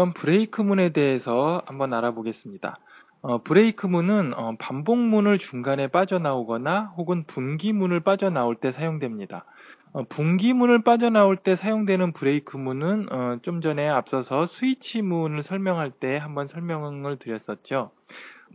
그럼 0.00 0.14
브레이크문에 0.14 0.94
대해서 0.94 1.60
한번 1.66 1.92
알아보겠습니다. 1.92 2.78
어, 3.20 3.42
브레이크문은 3.42 4.32
어, 4.32 4.56
반복문을 4.58 5.36
중간에 5.36 5.88
빠져나오거나 5.88 6.94
혹은 6.96 7.24
분기문을 7.26 8.00
빠져나올 8.00 8.56
때 8.56 8.72
사용됩니다. 8.72 9.44
어, 9.92 10.04
분기문을 10.04 10.84
빠져나올 10.84 11.36
때 11.36 11.54
사용되는 11.54 12.14
브레이크문은 12.14 13.12
어, 13.12 13.38
좀 13.42 13.60
전에 13.60 13.90
앞서서 13.90 14.46
스위치문을 14.46 15.42
설명할 15.42 15.90
때 15.90 16.16
한번 16.16 16.46
설명을 16.46 17.18
드렸었죠. 17.18 17.90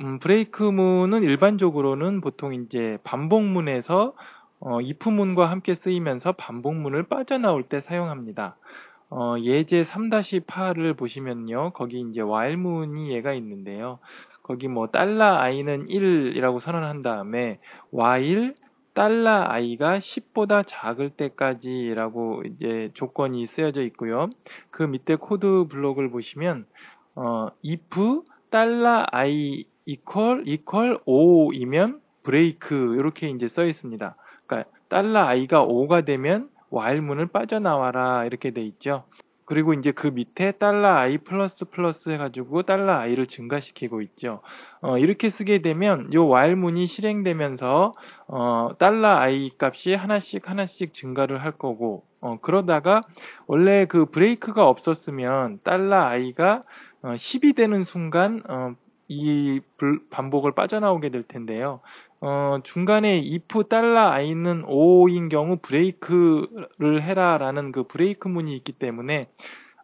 음, 0.01 0.17
브레이크문은 0.17 1.21
일반적으로는 1.21 2.21
보통 2.21 2.55
이제 2.55 2.97
반복문에서 3.03 4.15
어, 4.61 4.79
if문과 4.79 5.45
함께 5.45 5.75
쓰이면서 5.75 6.31
반복문을 6.31 7.03
빠져나올 7.03 7.61
때 7.61 7.81
사용합니다. 7.81 8.57
어, 9.09 9.35
예제 9.39 9.83
3-8을 9.83 10.97
보시면요. 10.97 11.71
거기 11.73 12.01
이제 12.01 12.21
while문의 12.21 13.11
예가 13.11 13.33
있는데요. 13.33 13.99
거기 14.43 14.67
뭐 14.67 14.87
달러 14.87 15.35
i는 15.37 15.85
1이라고 15.85 16.59
선언한 16.59 17.01
다음에 17.01 17.59
while 17.93 18.53
달러 18.93 19.43
i가 19.49 19.97
10보다 19.97 20.63
작을 20.65 21.09
때까지라고 21.09 22.43
이제 22.45 22.89
조건이 22.93 23.45
쓰여져 23.45 23.83
있고요. 23.87 24.29
그 24.71 24.83
밑에 24.83 25.15
코드 25.15 25.65
블록을 25.69 26.09
보시면 26.09 26.65
어, 27.15 27.49
if 27.65 28.23
달러 28.49 29.05
i 29.11 29.65
equal 29.85 30.43
equal 30.47 30.99
5이면 31.05 31.99
브레이크 32.23 32.95
이렇게 32.97 33.29
이제 33.29 33.47
써 33.47 33.65
있습니다. 33.65 34.15
그러니까 34.45 34.69
달러 34.87 35.19
i가 35.25 35.65
5가 35.65 36.05
되면 36.05 36.49
while문을 36.75 37.27
빠져나와라 37.27 38.25
이렇게 38.25 38.51
돼 38.51 38.61
있죠. 38.63 39.05
그리고 39.45 39.73
이제 39.73 39.91
그 39.91 40.07
밑에 40.07 40.51
달러 40.53 40.87
i 40.87 41.19
플러스 41.19 41.65
플러스 41.65 42.09
해가지고 42.09 42.63
달러 42.63 42.93
i를 42.93 43.27
증가시키고 43.27 44.01
있죠. 44.01 44.41
어, 44.81 44.97
이렇게 44.97 45.29
쓰게 45.29 45.59
되면 45.59 46.11
요 46.13 46.27
while문이 46.27 46.87
실행되면서 46.87 47.91
어, 48.27 48.69
달러 48.79 49.09
i 49.09 49.51
값이 49.57 49.93
하나씩 49.93 50.49
하나씩 50.49 50.93
증가를 50.93 51.43
할 51.43 51.51
거고 51.51 52.03
어, 52.21 52.39
그러다가 52.41 53.01
원래 53.45 53.85
그 53.85 54.07
브레이크가 54.07 54.67
없었으면 54.67 55.59
달러 55.63 55.97
i가 55.97 56.61
어, 57.03 57.09
10이 57.11 57.55
되는 57.55 57.83
순간 57.83 58.41
어, 58.49 58.73
이 59.07 59.61
반복을 60.09 60.53
빠져나오게 60.53 61.09
될 61.09 61.21
텐데요. 61.21 61.81
어, 62.27 62.57
중간에 62.63 63.17
if 63.19 63.65
달러 63.69 64.07
i는 64.07 64.63
5인 64.63 65.29
경우 65.29 65.57
브레이크를 65.61 67.03
해라라는 67.03 67.71
그 67.71 67.83
브레이크 67.83 68.27
문이 68.27 68.55
있기 68.55 68.71
때문에 68.71 69.29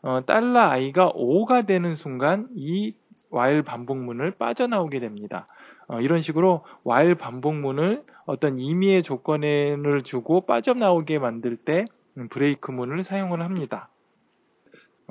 어, 0.01 0.25
달러 0.25 0.61
i가 0.61 1.11
5가 1.11 1.67
되는 1.67 1.93
순간 1.93 2.47
이 2.55 2.95
while 3.31 3.61
반복문을 3.61 4.31
빠져나오게 4.39 4.99
됩니다. 4.99 5.45
어, 5.87 6.01
이런 6.01 6.19
식으로 6.19 6.63
while 6.83 7.13
반복문을 7.13 8.05
어떤 8.25 8.59
임의의 8.59 9.03
조건을 9.03 10.01
주고 10.03 10.41
빠져나오게 10.41 11.19
만들 11.19 11.55
때 11.55 11.85
브레이크 12.31 12.71
문을 12.71 13.03
사용을 13.03 13.43
합니다. 13.43 13.89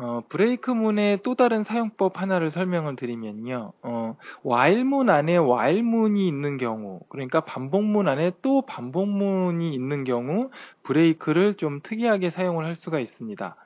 어, 0.03 0.23
브레이크문의 0.31 1.19
또 1.23 1.35
다른 1.35 1.63
사용법 1.63 2.23
하나를 2.23 2.51
설명을 2.51 2.97
드리면요. 2.97 3.75
어, 3.83 4.17
while문 4.43 5.11
안에 5.11 5.37
while문이 5.37 6.27
있는 6.27 6.57
경우, 6.57 7.01
그러니까 7.11 7.41
반복문 7.43 8.09
안에 8.09 8.33
또 8.41 8.63
반복문이 8.63 9.75
있는 9.75 10.05
경우 10.05 10.49
브레이크를 10.85 11.55
좀 11.55 11.81
특이하게 11.83 12.31
사용을 12.31 12.65
할 12.65 12.77
수가 12.77 12.99
있습니다. 12.99 13.57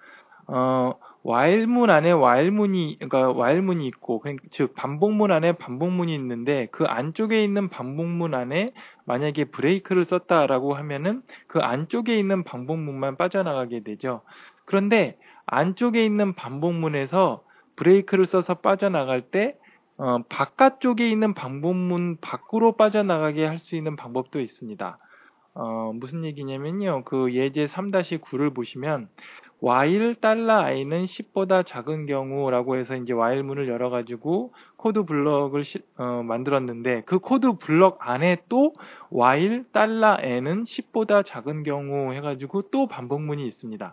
어, 0.48 0.92
while문 1.26 1.90
안에 1.90 2.12
while문이 2.12 2.98
그러니까 3.00 3.32
while문이 3.32 3.86
있고 3.86 4.22
즉 4.50 4.74
반복문 4.74 5.32
안에 5.32 5.52
반복문이 5.52 6.14
있는데 6.14 6.68
그 6.70 6.84
안쪽에 6.84 7.42
있는 7.42 7.68
반복문 7.70 8.34
안에 8.34 8.72
만약에 9.06 9.46
브레이크를 9.46 10.04
썼다라고 10.04 10.74
하면은 10.74 11.22
그 11.46 11.60
안쪽에 11.60 12.18
있는 12.18 12.44
반복문만 12.44 13.16
빠져나가게 13.16 13.80
되죠. 13.80 14.22
그런데 14.66 15.18
안쪽에 15.46 16.04
있는 16.04 16.34
반복문에서 16.34 17.42
break를 17.76 18.26
써서 18.26 18.54
빠져나갈 18.54 19.20
때 19.22 19.56
어, 19.96 20.18
바깥쪽에 20.28 21.08
있는 21.08 21.34
반복문 21.34 22.18
밖으로 22.20 22.72
빠져나가게 22.72 23.46
할 23.46 23.58
수 23.58 23.76
있는 23.76 23.96
방법도 23.96 24.40
있습니다. 24.40 24.98
어, 25.54 25.92
무슨 25.94 26.24
얘기냐면요. 26.24 27.04
그 27.04 27.32
예제 27.32 27.64
3-9를 27.66 28.54
보시면 28.54 29.08
while 29.62 30.14
달러 30.14 30.54
i는 30.64 31.04
10보다 31.04 31.64
작은 31.64 32.06
경우라고 32.06 32.76
해서 32.76 32.96
이제 32.96 33.12
while문을 33.14 33.68
열어 33.68 33.90
가지고 33.90 34.52
코드 34.76 35.04
블럭을 35.04 35.64
시, 35.64 35.80
어, 35.96 36.22
만들었는데 36.22 37.02
그 37.06 37.18
코드 37.18 37.54
블럭 37.54 37.98
안에 38.00 38.38
또 38.48 38.74
while 39.12 39.64
달러 39.72 40.16
n은 40.20 40.64
10보다 40.64 41.24
작은 41.24 41.62
경우 41.62 42.12
해 42.12 42.20
가지고 42.20 42.62
또 42.70 42.86
반복문이 42.86 43.46
있습니다. 43.46 43.92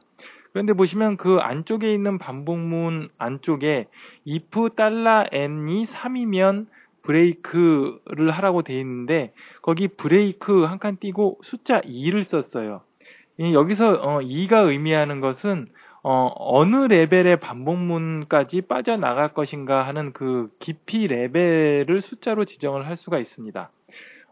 그런데 0.52 0.74
보시면 0.74 1.16
그 1.18 1.38
안쪽에 1.38 1.94
있는 1.94 2.18
반복문 2.18 3.10
안쪽에 3.18 3.88
if 4.28 4.70
달러 4.76 5.26
n이 5.32 5.84
3이면 5.84 6.68
break를 7.04 8.30
하라고 8.32 8.62
돼 8.62 8.80
있는데 8.80 9.34
거기 9.62 9.88
브레이크 9.88 10.64
한 10.66 10.78
칸 10.80 10.98
띄고 10.98 11.40
숫자 11.42 11.80
2를 11.82 12.24
썼어요. 12.24 12.82
여기서 13.42 13.94
어, 13.94 14.20
2가 14.22 14.68
의미하는 14.68 15.20
것은 15.20 15.68
어, 16.04 16.32
어느 16.36 16.76
레벨의 16.88 17.40
반복문까지 17.40 18.62
빠져나갈 18.64 19.34
것인가 19.34 19.84
하는 19.84 20.14
그 20.14 20.50
깊이 20.60 21.08
레벨을 21.08 22.02
숫자로 22.02 22.46
지정을 22.46 22.88
할 22.88 22.96
수가 22.96 23.20
있습니다. 23.20 23.72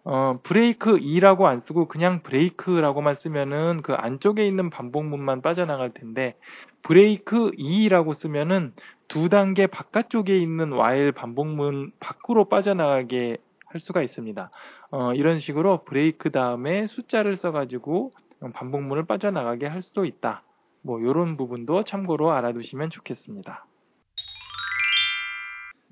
어, 0.03 0.39
브레이크 0.43 0.97
2라고 0.97 1.45
안 1.45 1.59
쓰고 1.59 1.87
그냥 1.87 2.21
break라고만 2.23 3.15
쓰면은 3.15 3.81
그 3.81 3.93
안쪽에 3.93 4.47
있는 4.47 4.69
반복문만 4.69 5.41
빠져나갈 5.41 5.93
텐데 5.93 6.35
브레이크 6.81 7.51
2라고 7.51 8.13
쓰면은 8.13 8.73
두 9.07 9.29
단계 9.29 9.67
바깥쪽에 9.67 10.37
있는 10.37 10.73
while 10.73 11.11
반복문 11.11 11.91
밖으로 11.99 12.45
빠져나가게 12.45 13.37
할 13.65 13.79
수가 13.79 14.01
있습니다. 14.01 14.49
어, 14.91 15.13
이런 15.13 15.39
식으로 15.39 15.83
브레이크 15.83 16.31
다음에 16.31 16.87
숫자를 16.87 17.35
써가지고 17.35 18.11
반복문을 18.53 19.05
빠져나가게 19.05 19.67
할 19.67 19.81
수도 19.81 20.05
있다. 20.05 20.43
뭐 20.81 20.99
이런 20.99 21.37
부분도 21.37 21.83
참고로 21.83 22.31
알아두시면 22.31 22.89
좋겠습니다. 22.89 23.65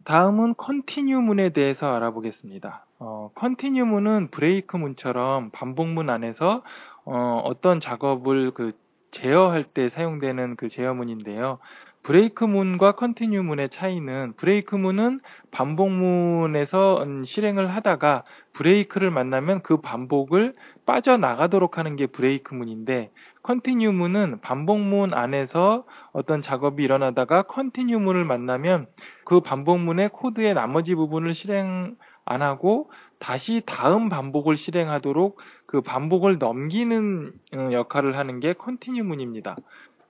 다음은 0.06 0.56
컨티뉴문에 0.56 1.50
대해서 1.50 1.94
알아보겠습니다. 1.94 2.86
어, 3.00 3.30
컨티뉴문은 3.36 4.30
브레이크 4.32 4.78
문처럼 4.78 5.50
반복문 5.52 6.10
안에서 6.10 6.64
어, 7.04 7.42
어떤 7.44 7.82
작업을 7.82 8.52
그 8.52 8.72
제어할 9.12 9.66
때 9.66 9.90
사용되는 9.90 10.56
그 10.56 10.70
제어문인데요. 10.70 11.60
break문과 12.08 12.94
continue문의 12.94 13.68
차이는 13.68 14.32
break문은 14.38 15.20
반복문에서 15.52 17.04
음, 17.04 17.26
실행을 17.26 17.68
하다가 17.68 18.24
break를 18.54 19.12
만나면 19.12 19.62
그 19.62 19.82
반복을 19.82 20.54
빠져나가도록 20.86 21.78
하는 21.78 21.98
게 21.98 22.08
break문인데 22.08 23.12
continue문은 23.44 24.40
반복문 24.40 25.14
안에서 25.14 25.84
어떤 26.14 26.42
작업이 26.42 26.82
일어나다가 26.82 27.42
continue문을 27.42 28.24
만나면 28.24 28.88
그 29.26 29.42
반복문의 29.42 30.08
코드의 30.08 30.54
나머지 30.54 30.96
부분을 30.96 31.34
실행 31.34 31.98
안 32.24 32.42
하고 32.42 32.92
다시 33.20 33.62
다음 33.66 34.10
반복을 34.10 34.58
실행하도록 34.58 35.40
그 35.66 35.82
반복을 35.82 36.38
넘기는 36.40 37.32
어, 37.56 37.70
역할을 37.72 38.18
하는 38.18 38.42
게 38.42 38.54
continue문입니다. 38.54 39.56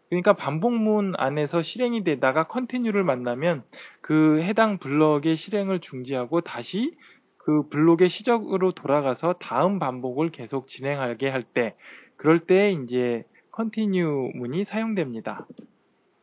그러니까 0.10 0.34
반복문 0.34 1.14
안에서 1.18 1.62
실행이 1.62 2.04
되다가 2.04 2.48
continue를 2.48 3.04
만나면 3.04 3.64
그 4.02 4.40
해당 4.42 4.78
블럭의 4.78 5.36
실행을 5.36 5.80
중지하고 5.80 6.42
다시 6.42 6.92
그 7.38 7.68
블록의 7.70 8.10
시작으로 8.10 8.72
돌아가서 8.72 9.34
다음 9.34 9.80
반복을 9.80 10.30
계속 10.32 10.68
진행하게 10.68 11.30
할 11.30 11.42
때 11.44 11.76
그럴 12.16 12.40
때 12.40 12.72
이제 12.72 13.24
continue 13.52 14.32
문이 14.36 14.64
사용됩니다. 14.64 15.48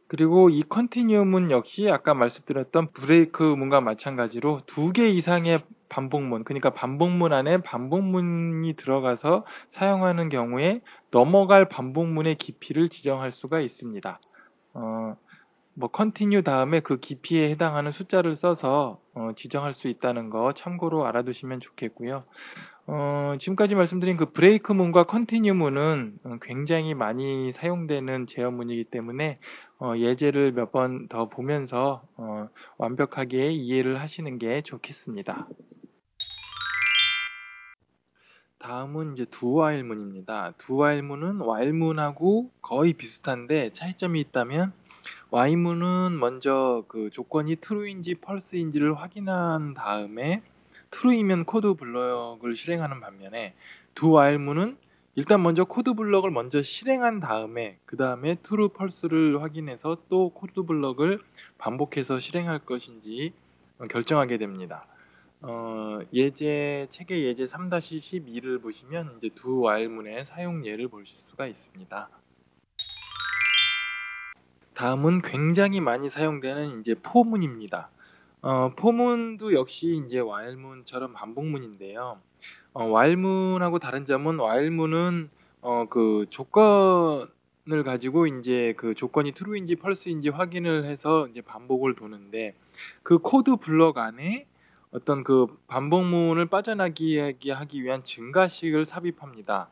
그리고 0.08 0.50
이 0.50 0.62
continue문 0.62 1.50
역시 1.50 1.90
아까 1.90 2.14
말씀드렸던 2.14 2.92
브레이크 2.92 3.42
문과 3.42 3.80
마찬가지로 3.80 4.60
두 4.66 4.92
개 4.92 5.08
이상의 5.08 5.62
반복문, 5.94 6.42
그러니까 6.44 6.70
반복문 6.70 7.32
안에 7.32 7.58
반복문이 7.58 8.74
들어가서 8.74 9.44
사용하는 9.70 10.28
경우에 10.28 10.80
넘어갈 11.12 11.68
반복문의 11.68 12.34
깊이를 12.36 12.88
지정할 12.88 13.30
수가 13.30 13.60
있습니다. 13.60 14.20
어, 14.74 15.16
뭐 15.74 15.90
continue 15.90 16.42
다음에 16.42 16.80
그 16.80 16.98
깊이에 16.98 17.48
해당하는 17.50 17.92
숫자를 17.92 18.36
써서 18.36 19.00
어, 19.14 19.30
지정할 19.36 19.72
수 19.72 19.88
있다는 19.88 20.30
거 20.30 20.52
참고로 20.52 21.06
알아두시면 21.06 21.60
좋겠고요. 21.60 22.24
어, 22.86 23.34
지금까지 23.38 23.74
말씀드린 23.76 24.16
그 24.16 24.26
브레이크 24.32 24.72
문과 24.72 25.04
continue 25.04 25.54
문은 25.54 26.18
굉장히 26.42 26.94
많이 26.94 27.52
사용되는 27.52 28.26
제어문이기 28.26 28.84
때문에 28.84 29.34
어, 29.80 29.94
예제를 29.96 30.52
몇 30.52 30.72
번 30.72 31.08
더 31.08 31.28
보면서 31.28 32.02
어, 32.16 32.48
완벽하게 32.78 33.52
이해를 33.52 34.00
하시는 34.00 34.38
게 34.38 34.60
좋겠습니다. 34.62 35.48
다음은 38.64 39.12
이제 39.12 39.26
do 39.26 39.41
while문입니다. 39.41 40.52
do 40.56 40.69
while문은 40.69 41.42
while문하고 41.42 42.50
거의 42.62 42.94
비슷한데 42.94 43.74
차이점이 43.74 44.18
있다면 44.20 44.72
while문은 45.28 46.18
먼저 46.18 46.82
그 46.88 47.10
조건이 47.10 47.56
true인지 47.56 48.12
false인지를 48.12 48.94
확인한 48.94 49.74
다음에 49.74 50.42
true이면 50.88 51.44
코드 51.44 51.74
블럭을 51.74 52.56
실행하는 52.56 53.00
반면에 53.00 53.54
do 53.94 54.07
while문은 54.07 54.78
일단 55.14 55.42
먼저 55.42 55.64
코드 55.66 55.92
블럭을 55.92 56.30
먼저 56.30 56.62
실행한 56.62 57.20
다음에 57.20 57.76
그 57.84 57.98
다음에 57.98 58.36
true, 58.36 58.70
false를 58.74 59.42
확인해서 59.42 59.98
또 60.08 60.30
코드 60.30 60.62
블럭을 60.62 61.20
반복해서 61.58 62.18
실행할 62.18 62.60
것인지 62.60 63.34
결정하게 63.90 64.38
됩니다. 64.38 64.86
어, 65.46 66.00
예제 66.14 66.86
책의 66.88 67.26
예제 67.26 67.44
3-12를 67.44 68.62
보시면 68.62 69.18
이제 69.18 69.28
두 69.34 69.60
while문의 69.60 70.24
사용 70.24 70.64
예를 70.64 70.88
보실 70.88 71.14
수가 71.14 71.46
있습니다. 71.46 72.08
다음은 74.72 75.20
굉장히 75.20 75.82
많이 75.82 76.08
사용되는 76.08 76.80
이제 76.80 76.94
포문입니다. 76.94 77.90
어, 78.40 78.70
포문도 78.70 79.52
역시 79.52 80.02
이제 80.06 80.18
while문처럼 80.18 81.12
반복문인데요. 81.12 82.22
어, 82.72 82.84
while문하고 82.86 83.78
다른 83.78 84.06
점은 84.06 84.40
while문은 84.40 85.28
어, 85.60 85.84
그 85.90 86.24
조건을 86.30 87.84
가지고 87.84 88.26
이제 88.28 88.72
그 88.78 88.94
조건이 88.94 89.32
true인지 89.32 89.74
false인지 89.74 90.30
확인을 90.30 90.86
해서 90.86 91.28
이제 91.28 91.42
반복을 91.42 91.96
도는데 91.96 92.54
그 93.02 93.18
코드 93.18 93.56
블럭 93.56 93.98
안에 93.98 94.46
어떤 94.94 95.24
그 95.24 95.48
반복문을 95.66 96.46
빠져나게 96.46 97.34
하기 97.50 97.82
위한 97.82 98.04
증가식을 98.04 98.84
삽입합니다. 98.84 99.68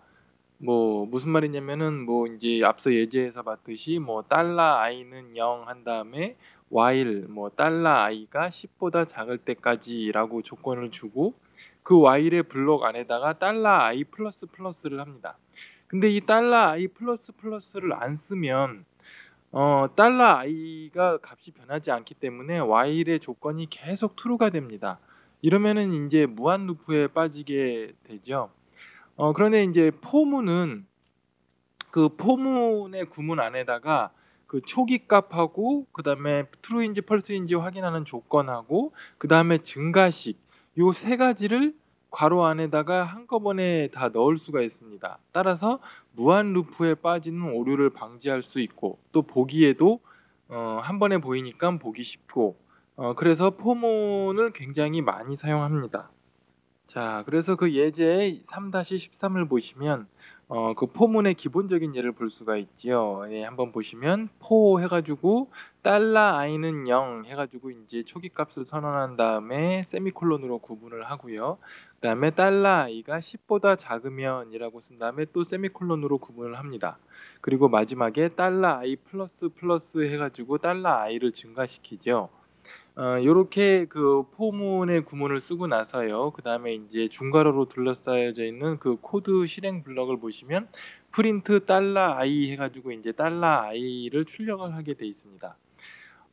뭐 0.59 1.07
무슨 1.07 1.31
말이냐면은 1.31 2.05
뭐 2.05 2.27
이제 2.27 2.65
앞서 2.65 2.93
예제에서 2.93 3.45
봤듯이 3.45 4.01
뭐 4.01 4.25
달러 4.25 4.61
i는 4.79 5.37
0 5.37 5.69
한 5.69 5.85
다음에 5.85 6.37
while 6.75 7.29
뭐 7.29 7.51
달러 7.51 7.91
i가 7.91 8.49
10보다 8.49 9.07
작을 9.07 9.39
때까지라고 9.39 10.43
조건을 10.43 10.91
주고 10.91 11.35
그 11.85 12.03
while의 12.05 12.43
블록 12.43 12.85
안에다가 12.85 13.35
달러 13.35 13.69
i 13.69 14.03
플러스 14.03 14.47
플러스를 14.47 14.99
합니다. 14.99 15.39
근데 15.87 16.11
이 16.11 16.21
달러 16.21 16.71
i 16.71 16.89
플러스 16.89 17.31
플러스를 17.37 17.93
안 17.93 18.17
쓰면 18.17 18.85
어, 19.53 19.87
달러 19.95 20.39
i가 20.39 21.19
값이 21.23 21.53
변하지 21.53 21.93
않기 21.93 22.15
때문에 22.15 22.59
while의 22.59 23.21
조건이 23.21 23.71
계속 23.71 24.17
true가 24.17 24.51
됩니다. 24.51 24.99
이러면은 25.43 26.07
이제 26.07 26.25
무한 26.27 26.67
루프에 26.67 27.09
빠지게 27.09 27.93
되죠. 28.05 28.51
어, 29.17 29.33
그런데 29.33 29.65
이제 29.65 29.91
포문은 30.03 30.87
그 31.91 32.09
포문의 32.17 33.05
구문 33.07 33.41
안에다가 33.41 34.13
그 34.47 34.61
초기 34.61 35.07
값하고 35.07 35.87
그 35.93 36.03
다음에 36.03 36.45
true인지 36.63 37.01
false인지 37.05 37.55
확인하는 37.55 38.05
조건하고 38.05 38.93
그 39.19 39.29
다음에 39.29 39.59
증가식 39.59 40.39
요 40.79 40.93
세 40.93 41.17
가지를 41.17 41.75
괄호 42.11 42.45
안에다가 42.45 43.05
한꺼번에 43.05 43.89
다 43.89 44.09
넣을 44.11 44.39
수가 44.39 44.61
있습니다. 44.63 45.19
따라서 45.33 45.81
무한 46.13 46.53
루프에 46.53 46.95
빠지는 46.97 47.53
오류를 47.53 47.91
방지할 47.91 48.43
수 48.43 48.61
있고 48.61 48.99
또 49.13 49.23
보기에도 49.23 50.01
어, 50.49 50.79
한 50.83 50.99
번에 50.99 51.19
보이니까 51.19 51.79
보기 51.79 52.03
쉽고 52.03 52.57
어, 52.95 53.15
그래서 53.15 53.51
for문을 53.51 54.53
굉장히 54.53 55.01
많이 55.01 55.35
사용합니다. 55.35 56.11
자, 56.85 57.23
그래서 57.25 57.57
그 57.57 57.73
예제 57.73 58.43
3-13을 58.45 59.49
보시면 59.49 60.07
어, 60.49 60.75
그 60.75 60.85
for문의 60.85 61.33
기본적인 61.33 61.97
예를 61.97 62.13
볼 62.13 62.29
수가 62.29 62.59
있지요. 62.59 63.23
예, 63.31 63.45
한번 63.45 63.73
보시면 63.73 64.29
for 64.41 64.79
해가지고 64.79 65.49
달러 65.81 66.21
i는 66.37 66.87
0 66.87 67.25
해가지고 67.25 67.71
이제 67.71 68.03
초기 68.03 68.29
값을 68.29 68.67
선언한 68.67 69.17
다음에 69.17 69.85
세미콜론으로 69.87 70.59
구분을 70.59 71.05
하고요. 71.05 71.57
그 71.95 72.01
다음에 72.01 72.31
달러 72.31 72.69
i가 72.83 73.21
10보다 73.21 73.79
작으면이라고 73.79 74.81
쓴 74.81 74.99
다음에 74.99 75.25
또 75.33 75.45
세미콜론으로 75.45 76.19
구분을 76.19 76.59
합니다. 76.59 76.99
그리고 77.41 77.71
마지막에 77.71 78.29
달러 78.29 78.81
i 78.81 78.97
플러스 78.97 79.49
플러스 79.49 80.07
해가지고 80.07 80.59
달러 80.59 80.91
i를 80.91 81.33
증가시키죠. 81.33 82.29
어, 82.95 83.25
요렇게 83.25 83.87
그 83.87 84.25
for문의 84.33 85.03
구문을 85.07 85.41
쓰고 85.41 85.67
나서요. 85.67 86.31
그 86.33 86.43
다음에 86.43 86.75
이제 86.75 87.09
중괄호로 87.09 87.65
둘러싸여져 87.65 88.45
있는 88.45 88.79
그 88.79 88.97
코드 89.01 89.47
실행 89.47 89.83
블럭을 89.83 90.19
보시면 90.19 90.69
프린트 91.11 91.65
달러 91.65 92.13
i 92.19 92.51
해가지고 92.51 92.93
이제 92.93 93.13
달러 93.13 93.47
i를 93.63 94.27
출력을 94.27 94.75
하게 94.75 94.93
돼 94.93 95.07
있습니다. 95.07 95.57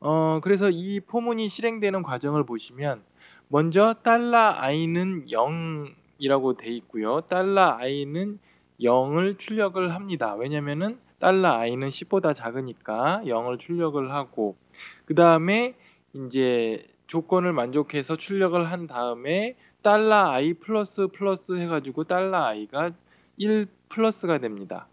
어, 0.02 0.40
그래서 0.44 0.70
이 0.70 1.00
for문이 1.00 1.48
실행되는 1.48 2.04
과정을 2.04 2.44
보시면 2.44 3.04
먼저 3.48 3.96
달러 4.04 4.38
i는 4.38 5.28
0이라고 5.28 6.58
돼 6.58 6.70
있고요. 6.72 7.22
달러 7.22 7.78
i는 7.80 8.38
0을 8.82 9.40
출력을 9.40 9.94
합니다. 9.94 10.36
왜냐면은 10.36 11.00
달러 11.20 11.52
i는 11.54 11.88
10보다 11.88 12.36
작으니까 12.36 13.22
0을 13.24 13.60
출력을 13.60 14.14
하고 14.14 14.58
그 15.06 15.16
다음에 15.16 15.76
이제 16.14 16.86
조건을 17.08 17.54
만족해서 17.54 18.16
출력을 18.16 18.72
한 18.72 18.88
다음에 18.88 19.56
달러 19.82 20.30
i 20.32 20.54
플러스 20.54 21.08
플러스 21.08 21.54
해가지고 21.58 22.04
달러 22.04 22.44
i가 22.46 22.92
1 23.38 23.68
플러스가 23.90 24.38
됩니다. 24.38 24.88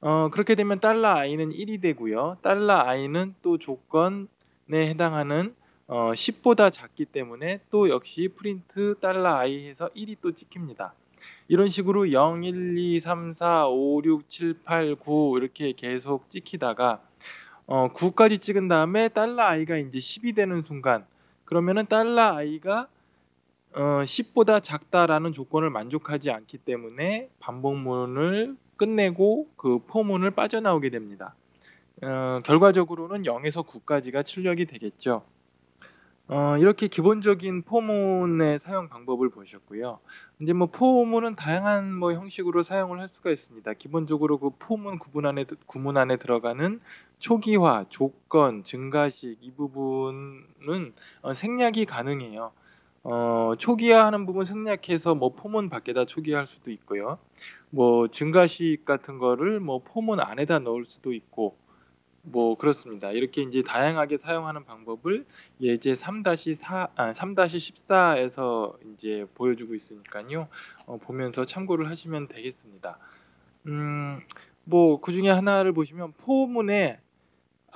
어, 0.00 0.28
그렇게 0.30 0.54
되면 0.54 0.80
달러 0.80 1.08
i는 1.08 1.50
1이 1.50 1.80
되고요. 1.80 2.38
달러 2.42 2.74
i는 2.74 3.34
또 3.42 3.58
조건에 3.58 4.28
해당하는 4.72 5.54
어, 5.86 6.12
10보다 6.12 6.70
작기 6.72 7.04
때문에 7.04 7.60
또 7.70 7.88
역시 7.88 8.28
프린트 8.28 8.96
달러 9.00 9.36
i 9.36 9.66
해서 9.66 9.88
1이 9.96 10.18
또 10.20 10.32
찍힙니다. 10.32 10.94
이런 11.48 11.68
식으로 11.68 12.12
0, 12.12 12.44
1, 12.44 12.76
2, 12.76 13.00
3, 13.00 13.32
4, 13.32 13.68
5, 13.68 14.02
6, 14.04 14.28
7, 14.28 14.62
8, 14.64 14.96
9 14.96 15.38
이렇게 15.38 15.72
계속 15.72 16.28
찍히다가 16.28 17.00
어, 17.66 17.88
9까지 17.92 18.40
찍은 18.40 18.68
다음에 18.68 19.08
달러 19.08 19.42
i가 19.42 19.76
이제 19.76 19.98
10이 19.98 20.34
되는 20.36 20.60
순간 20.60 21.04
그러면은 21.44 21.86
달러 21.86 22.36
i가 22.36 22.88
어, 23.74 23.80
10보다 24.04 24.62
작다라는 24.62 25.32
조건을 25.32 25.70
만족하지 25.70 26.30
않기 26.30 26.58
때문에 26.58 27.28
반복문을 27.40 28.56
끝내고 28.76 29.48
그 29.56 29.80
포문을 29.86 30.30
빠져나오게 30.30 30.90
됩니다. 30.90 31.34
어, 32.02 32.38
결과적으로는 32.44 33.22
0에서 33.22 33.66
9까지가 33.66 34.24
출력이 34.24 34.66
되겠죠. 34.66 35.22
어, 36.28 36.58
이렇게 36.58 36.88
기본적인 36.88 37.62
포문의 37.62 38.58
사용 38.58 38.88
방법을 38.88 39.28
보셨고요. 39.28 40.00
이제 40.40 40.52
뭐 40.52 40.66
포문은 40.66 41.36
다양한 41.36 41.94
뭐 41.94 42.12
형식으로 42.14 42.64
사용을 42.64 43.00
할 43.00 43.08
수가 43.08 43.30
있습니다. 43.30 43.72
기본적으로 43.74 44.38
그 44.38 44.50
포문 44.58 44.98
구분 44.98 45.24
안에 45.26 45.44
구문 45.66 45.96
안에 45.96 46.16
들어가는 46.16 46.80
초기화, 47.18 47.84
조건, 47.88 48.62
증가식 48.62 49.38
이 49.40 49.50
부분은 49.52 50.92
어, 51.22 51.32
생략이 51.32 51.86
가능해요. 51.86 52.52
어, 53.04 53.54
초기화하는 53.56 54.26
부분 54.26 54.44
생략해서 54.44 55.14
뭐 55.14 55.30
포문 55.34 55.70
밖에다 55.70 56.04
초기화할 56.04 56.46
수도 56.46 56.70
있고요. 56.72 57.18
뭐 57.70 58.08
증가식 58.08 58.84
같은 58.84 59.18
거를 59.18 59.60
뭐 59.60 59.80
포문 59.82 60.20
안에다 60.20 60.58
넣을 60.60 60.84
수도 60.84 61.12
있고 61.12 61.56
뭐 62.22 62.56
그렇습니다. 62.56 63.12
이렇게 63.12 63.42
이제 63.42 63.62
다양하게 63.62 64.18
사용하는 64.18 64.64
방법을 64.64 65.24
예제 65.60 65.92
3-4 65.92 66.90
아, 66.96 67.12
3-14에서 67.12 68.76
이제 68.92 69.26
보여주고 69.34 69.74
있으니까요. 69.74 70.48
어, 70.86 70.98
보면서 70.98 71.44
참고를 71.44 71.88
하시면 71.88 72.26
되겠습니다. 72.28 72.98
음, 73.68 74.20
뭐 74.64 75.00
그 75.00 75.12
중에 75.12 75.30
하나를 75.30 75.72
보시면 75.72 76.12
포문에 76.18 77.00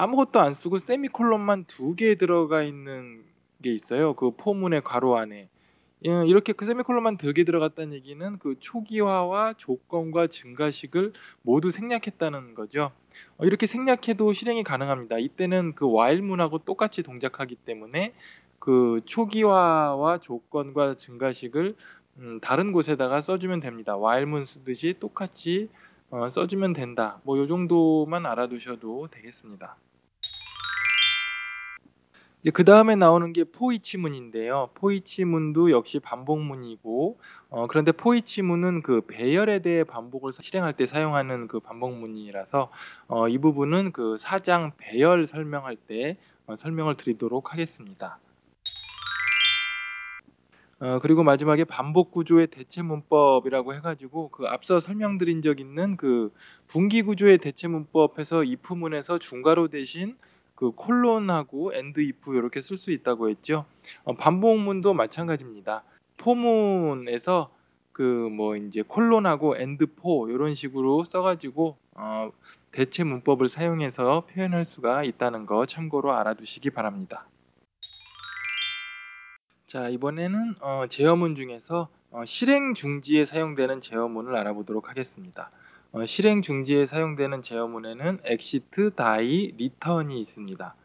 아무것도 0.02 0.40
안 0.40 0.54
쓰고 0.54 0.78
세미콜론만 0.78 1.64
두 1.66 1.94
개 1.94 2.14
들어가 2.14 2.62
있는 2.62 3.22
게 3.62 3.70
있어요. 3.72 4.14
그 4.14 4.30
포문의 4.30 4.80
괄호 4.82 5.16
안에. 5.18 5.50
예, 6.06 6.10
이렇게 6.26 6.54
그 6.54 6.64
세미콜론만 6.64 7.18
두 7.18 7.34
개 7.34 7.44
들어갔다는 7.44 7.92
얘기는 7.92 8.38
그 8.38 8.56
초기화와 8.58 9.52
조건과 9.58 10.28
증가식을 10.28 11.12
모두 11.42 11.70
생략했다는 11.70 12.54
거죠. 12.54 12.92
어, 13.36 13.44
이렇게 13.44 13.66
생략해도 13.66 14.32
실행이 14.32 14.62
가능합니다. 14.62 15.18
이때는 15.18 15.74
그 15.74 15.86
while문하고 15.86 16.60
똑같이 16.60 17.02
동작하기 17.02 17.56
때문에 17.56 18.14
그 18.58 19.02
초기화와 19.04 20.16
조건과 20.18 20.94
증가식을 20.94 21.76
음, 22.18 22.38
다른 22.40 22.72
곳에다가 22.72 23.20
써주면 23.20 23.60
됩니다. 23.60 23.98
while문 23.98 24.46
쓰듯이 24.46 24.94
똑같이 24.98 25.68
어, 26.08 26.30
써주면 26.30 26.72
된다. 26.72 27.20
뭐이 27.24 27.46
정도만 27.46 28.24
알아두셔도 28.24 29.08
되겠습니다. 29.10 29.76
이제 32.42 32.50
그 32.50 32.64
다음에 32.64 32.96
나오는 32.96 33.34
게 33.34 33.44
포이치문인데요. 33.44 34.70
포이치문도 34.74 35.72
역시 35.72 35.98
반복문이고, 36.00 37.18
어, 37.50 37.66
그런데 37.66 37.92
포이치문은 37.92 38.82
그 38.82 39.02
배열에 39.02 39.58
대해 39.58 39.84
반복을 39.84 40.32
실행할 40.32 40.74
때 40.74 40.86
사용하는 40.86 41.48
그 41.48 41.60
반복문이라서 41.60 42.70
어, 43.08 43.28
이 43.28 43.36
부분은 43.36 43.92
그 43.92 44.16
사장 44.16 44.72
배열 44.78 45.26
설명할 45.26 45.76
때 45.76 46.16
어, 46.46 46.56
설명을 46.56 46.94
드리도록 46.94 47.52
하겠습니다. 47.52 48.18
어, 50.78 50.98
그리고 51.02 51.22
마지막에 51.22 51.64
반복 51.64 52.10
구조의 52.10 52.46
대체 52.46 52.80
문법이라고 52.80 53.74
해가지고 53.74 54.30
그 54.30 54.46
앞서 54.46 54.80
설명드린 54.80 55.42
적 55.42 55.60
있는 55.60 55.98
그 55.98 56.32
분기 56.66 57.02
구조의 57.02 57.36
대체 57.36 57.68
문법에서 57.68 58.38
if문에서 58.38 59.18
중괄호 59.18 59.68
대신 59.68 60.16
그 60.60 60.72
콜론하고 60.72 61.72
end 61.72 62.00
if 62.00 62.36
이렇게 62.36 62.60
쓸 62.60 62.76
수 62.76 62.90
있다고 62.90 63.30
했죠. 63.30 63.64
어, 64.04 64.12
반복문도 64.12 64.92
마찬가지입니다. 64.92 65.84
for문에서 66.18 67.50
그 67.92 68.28
뭐 68.30 68.56
이제 68.56 68.82
콜론하고 68.82 69.56
end 69.56 69.94
for 69.94 70.28
이런 70.28 70.54
식으로 70.54 71.04
써가지고 71.04 71.78
어, 71.94 72.30
대체 72.72 73.04
문법을 73.04 73.48
사용해서 73.48 74.26
표현할 74.26 74.66
수가 74.66 75.02
있다는 75.04 75.46
거 75.46 75.64
참고로 75.64 76.12
알아두시기 76.12 76.70
바랍니다. 76.70 77.26
자 79.66 79.88
이번에는 79.88 80.56
어, 80.60 80.86
제어문 80.88 81.36
중에서 81.36 81.88
어, 82.10 82.24
실행 82.26 82.74
중지에 82.74 83.24
사용되는 83.24 83.80
제어문을 83.80 84.36
알아보도록 84.36 84.90
하겠습니다. 84.90 85.50
어, 85.92 86.06
실행 86.06 86.40
중지에 86.40 86.86
사용되는 86.86 87.42
제어문에는 87.42 88.20
exit, 88.24 88.90
die, 88.94 89.52
return이 89.54 90.20
있습니다. 90.20 90.76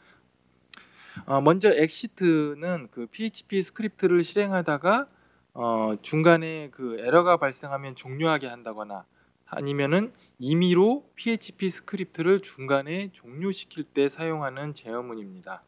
어, 1.27 1.41
먼저 1.41 1.69
exit는 1.71 2.87
그 2.89 3.05
PHP 3.05 3.61
스크립트를 3.61 4.23
실행하다가 4.23 5.05
어, 5.53 5.95
중간에 6.01 6.69
그 6.71 6.97
에러가 6.99 7.37
발생하면 7.37 7.95
종료하게 7.95 8.47
한다거나 8.47 9.05
아니면은 9.45 10.11
임의로 10.39 11.07
PHP 11.13 11.69
스크립트를 11.69 12.41
중간에 12.41 13.11
종료시킬 13.11 13.83
때 13.83 14.09
사용하는 14.09 14.73
제어문입니다. 14.73 15.61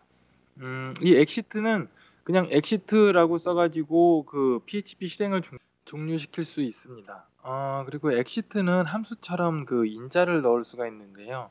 음, 0.62 0.95
이 1.04 1.15
exit는 1.15 1.88
그냥 2.23 2.47
exit라고 2.52 3.38
써가지고 3.38 4.26
그 4.26 4.62
PHP 4.65 5.08
실행을 5.08 5.43
종, 5.43 5.60
종료시킬 5.86 6.43
수 6.43 6.62
있습니다. 6.62 7.28
어, 7.43 7.84
그리고 7.86 8.12
exit는 8.12 8.86
함수처럼 8.86 9.65
그 9.65 9.86
인자를 9.86 10.41
넣을 10.41 10.63
수가 10.65 10.88
있는데요. 10.88 11.50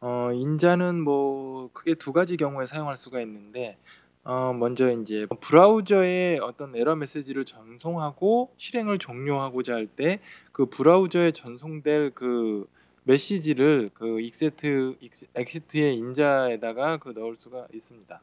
어, 0.00 0.30
인자는 0.32 1.02
뭐 1.02 1.70
크게 1.72 1.94
두 1.94 2.12
가지 2.12 2.36
경우에 2.36 2.66
사용할 2.66 2.96
수가 2.96 3.20
있는데 3.22 3.78
어, 4.24 4.52
먼저 4.54 4.90
이제 4.90 5.26
브라우저에 5.40 6.38
어떤 6.40 6.74
에러 6.76 6.96
메시지를 6.96 7.44
전송하고 7.44 8.52
실행을 8.58 8.98
종료하고자 8.98 9.74
할 9.74 9.88
때 9.88 10.20
그 10.52 10.66
브라우저에 10.66 11.32
전송될 11.32 12.12
그 12.14 12.66
메시지를 13.04 13.90
그 13.94 14.20
exit, 14.20 14.96
exit의 15.34 15.96
인자에다가 15.96 16.98
그 16.98 17.10
넣을 17.10 17.36
수가 17.36 17.66
있습니다. 17.74 18.22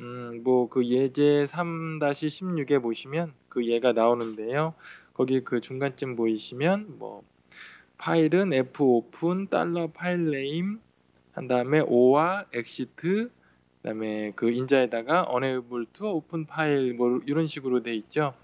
음, 0.00 0.42
뭐 0.44 0.68
그 0.68 0.84
예제 0.86 1.44
3-16에 1.46 2.82
보시면 2.82 3.32
그 3.48 3.66
예가 3.66 3.92
나오는데요. 3.92 4.74
거기 5.14 5.40
그 5.40 5.60
중간쯤 5.60 6.16
보이시면 6.16 6.98
뭐 6.98 7.22
파일은 7.96 8.52
fopen 8.52 9.48
달러 9.48 9.86
file 9.86 10.30
name 10.30 10.80
한 11.32 11.48
다음에 11.48 11.80
or 11.80 12.44
exit 12.54 13.28
그다음에 13.80 14.32
그 14.36 14.50
인자에다가 14.50 15.26
unable 15.32 15.86
to 15.92 16.08
open 16.08 16.46
file 16.46 16.94
뭐 16.94 17.20
이런 17.26 17.46
식으로 17.46 17.82
돼 17.82 17.94
있죠. 17.94 18.34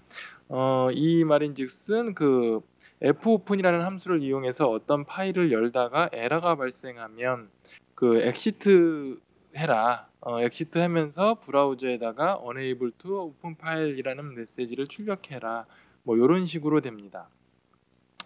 어, 0.49 0.89
이 0.91 1.23
말인즉슨 1.23 2.15
그 2.15 2.61
fopen이라는 3.01 3.81
함수를 3.81 4.21
이용해서 4.21 4.69
어떤 4.69 5.05
파일을 5.05 5.51
열다가 5.51 6.09
에러가 6.13 6.55
발생하면 6.55 7.49
그 7.95 8.21
exit 8.21 9.19
해라. 9.55 10.07
어, 10.21 10.39
exit 10.39 10.77
하면서 10.77 11.35
브라우저에다가 11.35 12.41
unable 12.45 12.91
to 12.99 13.21
open 13.21 13.55
file이라는 13.59 14.35
메시지를 14.35 14.87
출력해라. 14.87 15.65
뭐 16.03 16.17
이런 16.17 16.45
식으로 16.45 16.81
됩니다. 16.81 17.29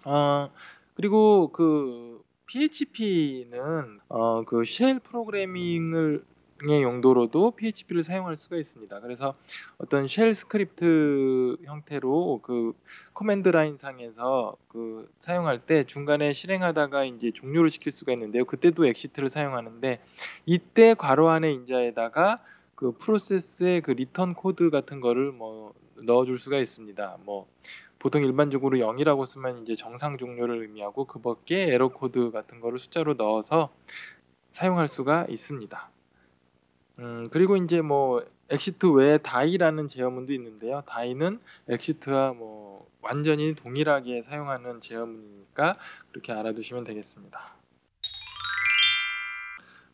어, 0.04 0.50
그리고 0.96 1.50
그 1.50 2.24
PHP는 2.48 4.00
어, 4.08 4.44
그 4.46 4.64
쉘 4.66 5.00
프로그래밍을 5.00 6.24
의 6.64 6.84
용도로도 6.84 7.52
PHP를 7.52 8.02
사용할 8.02 8.38
수가 8.38 8.56
있습니다. 8.56 9.02
그래서 9.02 9.34
어떤 9.78 10.08
쉘 10.08 10.34
스크립트 10.34 11.58
형태로 11.66 12.40
그 12.42 12.72
command 13.14 13.50
line 13.50 13.76
상에서 13.76 14.56
그 14.70 15.12
사용할 15.20 15.60
때 15.60 15.84
중간에 15.84 16.32
실행하다가 16.32 17.04
이제 17.04 17.32
종료를 17.32 17.70
시킬 17.70 17.92
수가 17.92 18.14
있는데요. 18.14 18.46
그때도 18.46 18.86
exit를 18.86 19.28
사용하는데 19.28 20.00
이때 20.46 20.94
괄호 20.94 21.28
안에 21.28 21.52
인자에다가 21.52 22.38
그 22.76 22.92
프로세스의 22.92 23.82
그 23.82 23.92
리턴 23.92 24.34
코드 24.34 24.70
같은 24.70 25.00
거를 25.00 25.32
뭐 25.32 25.74
넣어줄 25.96 26.38
수가 26.38 26.58
있습니다. 26.58 27.18
뭐 27.24 27.48
보통 28.00 28.24
일반적으로 28.24 28.78
0이라고 28.78 29.26
쓰면 29.26 29.60
이제 29.60 29.76
정상 29.76 30.18
종료를 30.18 30.62
의미하고 30.62 31.06
그 31.06 31.20
밖에 31.20 31.74
에러 31.74 31.88
코드 31.88 32.32
같은 32.32 32.60
거를 32.60 32.78
숫자로 32.78 33.16
넣어서 33.16 33.74
사용할 34.52 34.88
수가 34.88 35.26
있습니다. 35.30 35.90
음, 37.00 37.28
그리고 37.32 37.58
이제 37.58 37.82
뭐 37.82 38.24
exit 38.50 38.88
외에 38.92 39.18
die라는 39.18 39.88
제어문도 39.88 40.34
있는데요. 40.34 40.84
die는 40.86 41.40
exit와 41.68 42.34
뭐 42.34 42.88
완전히 43.02 43.56
동일하게 43.56 44.22
사용하는 44.22 44.82
제어문이니까 44.82 45.78
그렇게 46.12 46.32
알아두시면 46.32 46.84
되겠습니다. 46.84 47.55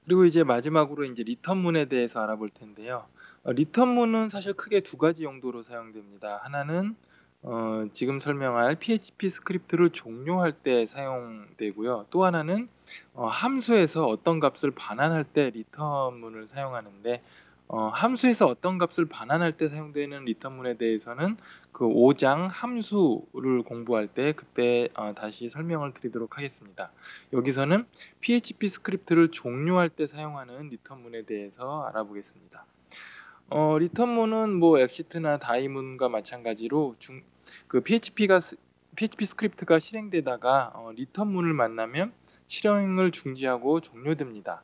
그리고 0.05 0.25
이제 0.25 0.43
마지막으로 0.43 1.05
이제 1.05 1.23
return문에 1.23 1.85
대해서 1.85 2.21
알아볼 2.21 2.49
텐데요. 2.49 3.05
어, 3.43 3.51
return문은 3.51 4.29
사실 4.29 4.53
크게 4.53 4.81
두 4.81 4.97
가지 4.97 5.23
용도로 5.23 5.63
사용됩니다. 5.63 6.39
하나는 6.43 6.95
어, 7.43 7.85
지금 7.91 8.19
설명할 8.19 8.75
PHP 8.75 9.29
스크립트를 9.29 9.89
종료할 9.91 10.51
때 10.51 10.85
사용되고요. 10.85 12.05
또 12.11 12.23
하나는 12.23 12.67
어, 13.13 13.27
함수에서 13.27 14.05
어떤 14.05 14.39
값을 14.39 14.71
반환할 14.71 15.23
때 15.23 15.49
return문을 15.49 16.47
사용하는데 16.47 17.21
어, 17.73 17.87
함수에서 17.87 18.47
어떤 18.47 18.77
값을 18.77 19.05
반환할 19.05 19.53
때 19.53 19.69
사용되는 19.69 20.25
return문에 20.25 20.73
대해서는 20.73 21.37
그 21.71 21.85
5장 21.85 22.49
함수를 22.51 23.63
공부할 23.63 24.09
때 24.09 24.33
그때 24.33 24.89
어, 24.93 25.13
다시 25.13 25.47
설명을 25.47 25.93
드리도록 25.93 26.37
하겠습니다. 26.37 26.91
여기서는 27.31 27.85
PHP 28.19 28.67
스크립트를 28.67 29.31
종료할 29.31 29.87
때 29.87 30.05
사용하는 30.05 30.67
return문에 30.67 31.21
대해서 31.21 31.85
알아보겠습니다. 31.85 32.65
어, 33.51 33.77
return문은 33.77 34.53
뭐 34.53 34.77
exit나 34.77 35.37
die문과 35.37 36.09
마찬가지로 36.09 36.97
중, 36.99 37.21
그 37.69 37.79
PHP가 37.79 38.41
PHP 38.97 39.25
스크립트가 39.25 39.79
실행되다가 39.79 40.73
어, 40.75 40.91
return문을 40.91 41.53
만나면 41.53 42.11
실행을 42.47 43.11
중지하고 43.11 43.79
종료됩니다. 43.79 44.61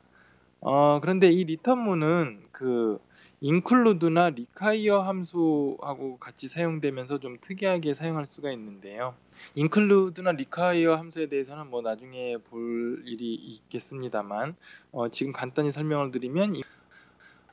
어, 0.60 0.98
그런데 1.00 1.28
이 1.30 1.44
return문은 1.44 2.48
그 2.50 2.98
include나 3.42 4.32
require 4.32 5.02
함수하고 5.06 6.18
같이 6.18 6.48
사용되면서 6.48 7.18
좀 7.18 7.36
특이하게 7.40 7.94
사용할 7.94 8.26
수가 8.26 8.50
있는데요. 8.52 9.14
include나 9.56 10.30
require 10.30 10.96
함수에 10.96 11.28
대해서는 11.28 11.70
뭐 11.70 11.80
나중에 11.80 12.38
볼 12.38 13.02
일이 13.06 13.34
있겠습니다만 13.34 14.56
어, 14.90 15.08
지금 15.08 15.32
간단히 15.32 15.70
설명을 15.70 16.10
드리면 16.10 16.54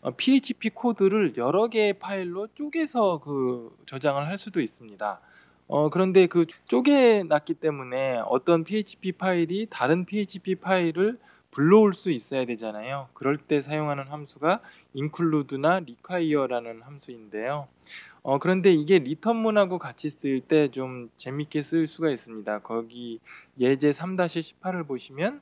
어, 0.02 0.12
PHP 0.12 0.72
코드를 0.72 1.34
여러 1.38 1.68
개의 1.68 1.94
파일로 1.94 2.48
쪼개서 2.56 3.20
그 3.24 3.76
저장을 3.86 4.26
할 4.26 4.40
수도 4.40 4.62
있습니다. 4.62 5.22
어, 5.68 5.90
그런데 5.90 6.26
그 6.26 6.46
쪼개놨기 6.68 7.56
때문에 7.56 8.22
어떤 8.26 8.64
PHP 8.64 9.12
파일이 9.12 9.68
다른 9.70 10.06
PHP 10.06 10.56
파일을 10.56 11.20
불러올 11.56 11.94
수 11.94 12.12
있어야 12.12 12.44
되잖아요. 12.44 13.08
그럴 13.14 13.38
때 13.38 13.62
사용하는 13.62 14.10
함수가 14.10 14.60
include나 14.94 15.76
require라는 15.78 16.82
함수인데요. 16.82 17.70
어, 18.24 18.40
그런데 18.40 18.74
이게 18.74 19.00
return문하고 19.00 19.78
같이 19.78 20.10
쓰일 20.10 20.42
때좀 20.42 21.10
재밌게 21.16 21.62
쓰일 21.62 21.88
수가 21.88 22.10
있습니다. 22.10 22.60
거기 22.60 23.22
예제 23.58 23.92
3-18을 23.92 24.86
보시면 24.86 25.40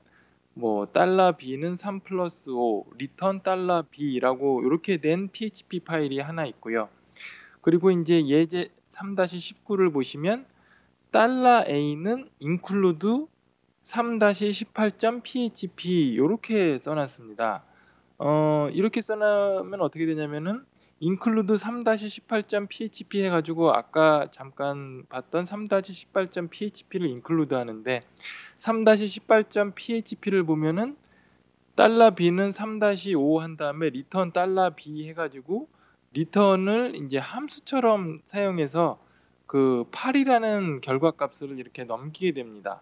뭐 0.53 0.85
달러 0.85 1.35
b는 1.35 1.75
3 1.75 2.01
플러스 2.01 2.51
5 2.51 2.85
return 2.95 3.41
달러 3.41 3.83
b라고 3.89 4.61
이렇게 4.63 4.97
된 4.97 5.29
PHP 5.29 5.79
파일이 5.79 6.19
하나 6.19 6.45
있고요. 6.45 6.89
그리고 7.61 7.89
이제 7.89 8.23
예제 8.27 8.69
3-19를 8.91 9.91
보시면 9.91 10.45
달러 11.09 11.63
a는 11.67 12.29
include 12.39 13.25
3-18.php 13.85 15.85
이렇게 15.85 16.77
써놨습니다. 16.77 17.63
어, 18.19 18.67
이렇게 18.71 19.01
써놓으면 19.01 19.81
어떻게 19.81 20.05
되냐면은 20.05 20.63
include 21.01 21.55
3-18.php 21.55 23.23
해가지고 23.23 23.73
아까 23.73 24.27
잠깐 24.31 25.05
봤던 25.09 25.45
3-18.php를 25.45 27.09
include 27.09 27.57
하는데 27.57 28.03
3-18.php를 28.57 30.45
보면은 30.45 30.95
달러 31.75 32.11
b는 32.11 32.51
3-5 32.51 33.39
한 33.39 33.57
다음에 33.57 33.89
리턴 33.89 34.31
달러 34.31 34.75
b 34.75 35.09
해가지고 35.09 35.67
리턴을 36.13 36.95
이제 36.95 37.17
함수처럼 37.17 38.21
사용해서 38.25 38.99
그 39.47 39.85
8이라는 39.91 40.81
결과값을 40.81 41.57
이렇게 41.59 41.83
넘기게 41.83 42.33
됩니다. 42.33 42.81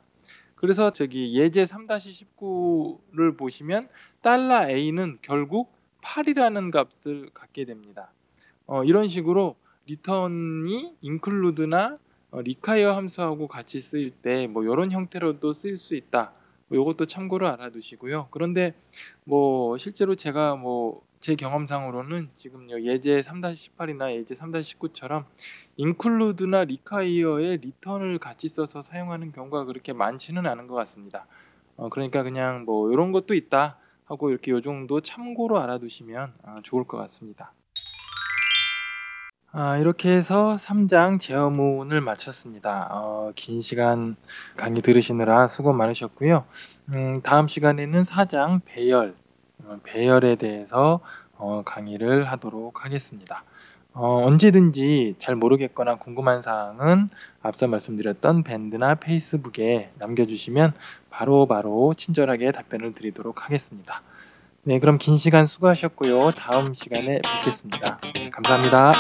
그래서 0.62 0.92
저기 0.94 1.38
예제 1.38 1.64
3-19를 1.66 3.38
보시면 3.38 3.90
달러 4.22 4.70
a는 4.70 5.16
결국 5.22 5.74
8이라는 6.04 6.72
값을 6.72 7.32
갖게 7.34 7.66
됩니다. 7.66 8.12
어, 8.68 8.84
이런 8.84 9.10
식으로 9.10 9.56
리턴이 9.88 10.98
include나 11.04 11.98
어, 12.32 12.40
require 12.40 12.96
함수하고 12.96 13.48
같이 13.48 13.82
쓰일 13.82 14.12
때 14.12 14.48
뭐 14.48 14.64
이런 14.64 14.92
형태로도 14.92 15.54
쓰일 15.54 15.78
수 15.78 15.96
있다. 15.96 16.32
뭐 16.68 16.80
이것도 16.80 17.06
참고로 17.06 17.48
알아두시고요. 17.50 18.28
그런데 18.32 18.74
뭐 19.26 19.78
실제로 19.78 20.16
제가 20.16 20.56
뭐 20.56 21.02
제 21.22 21.36
경험상으로는 21.36 22.30
지금 22.34 22.68
예제 22.84 23.22
3-18이나 23.22 24.12
예제 24.16 24.34
3-19처럼 24.34 25.26
include나 25.80 26.62
require에 26.62 27.58
리턴을 27.58 28.18
같이 28.18 28.50
써서 28.50 28.82
사용하는 28.82 29.32
경우가 29.32 29.66
그렇게 29.66 29.94
많지는 29.94 30.48
않은 30.48 30.66
것 30.66 30.74
같습니다. 30.76 31.28
어, 31.78 31.90
그러니까 31.90 32.24
그냥 32.24 32.66
뭐 32.66 32.92
이런 32.92 33.12
것도 33.12 33.36
있다 33.36 33.78
하고 34.06 34.32
이렇게 34.32 34.52
요 34.52 34.62
정도 34.62 35.00
참고로 35.00 35.60
알아두시면 35.60 36.34
아, 36.44 36.60
좋을 36.64 36.86
것 36.86 36.98
같습니다. 36.98 37.54
아, 39.54 39.78
이렇게 39.78 40.10
해서 40.10 40.56
3장 40.56 41.20
제어문을 41.20 42.02
마쳤습니다. 42.02 42.88
어, 42.90 43.32
긴 43.36 43.62
시간 43.62 44.16
강의 44.56 44.82
들으시느라 44.82 45.48
수고 45.50 45.72
많으셨고요. 45.72 46.46
음, 46.90 47.22
다음 47.22 47.48
시간에는 47.48 48.04
4장 48.04 48.62
배열, 48.66 49.10
어, 49.10 49.31
배열에 49.84 50.36
대해서 50.36 51.00
어, 51.38 51.64
강의를 51.66 52.26
하도록 52.26 52.86
하겠습니다. 52.86 53.44
어, 53.94 54.24
언제든지 54.26 55.16
잘 55.18 55.36
모르겠거나 55.36 55.96
궁금한 55.96 56.42
사항은 56.42 57.08
앞서 57.42 57.68
말씀드렸던 57.68 58.44
밴드나 58.44 58.96
페이스북에 58.96 59.92
남겨주시면 59.98 60.74
바로바로 61.10 61.48
바로 61.48 61.94
친절하게 61.94 62.52
답변을 62.52 62.94
드리도록 62.94 63.46
하겠습니다. 63.46 64.02
네, 64.64 64.80
그럼 64.80 64.98
긴 64.98 65.18
시간 65.18 65.48
수고하셨고요. 65.48 66.32
다음 66.32 66.74
시간에 66.74 67.20
뵙겠습니다. 67.22 68.00
감사합니다. 68.32 68.94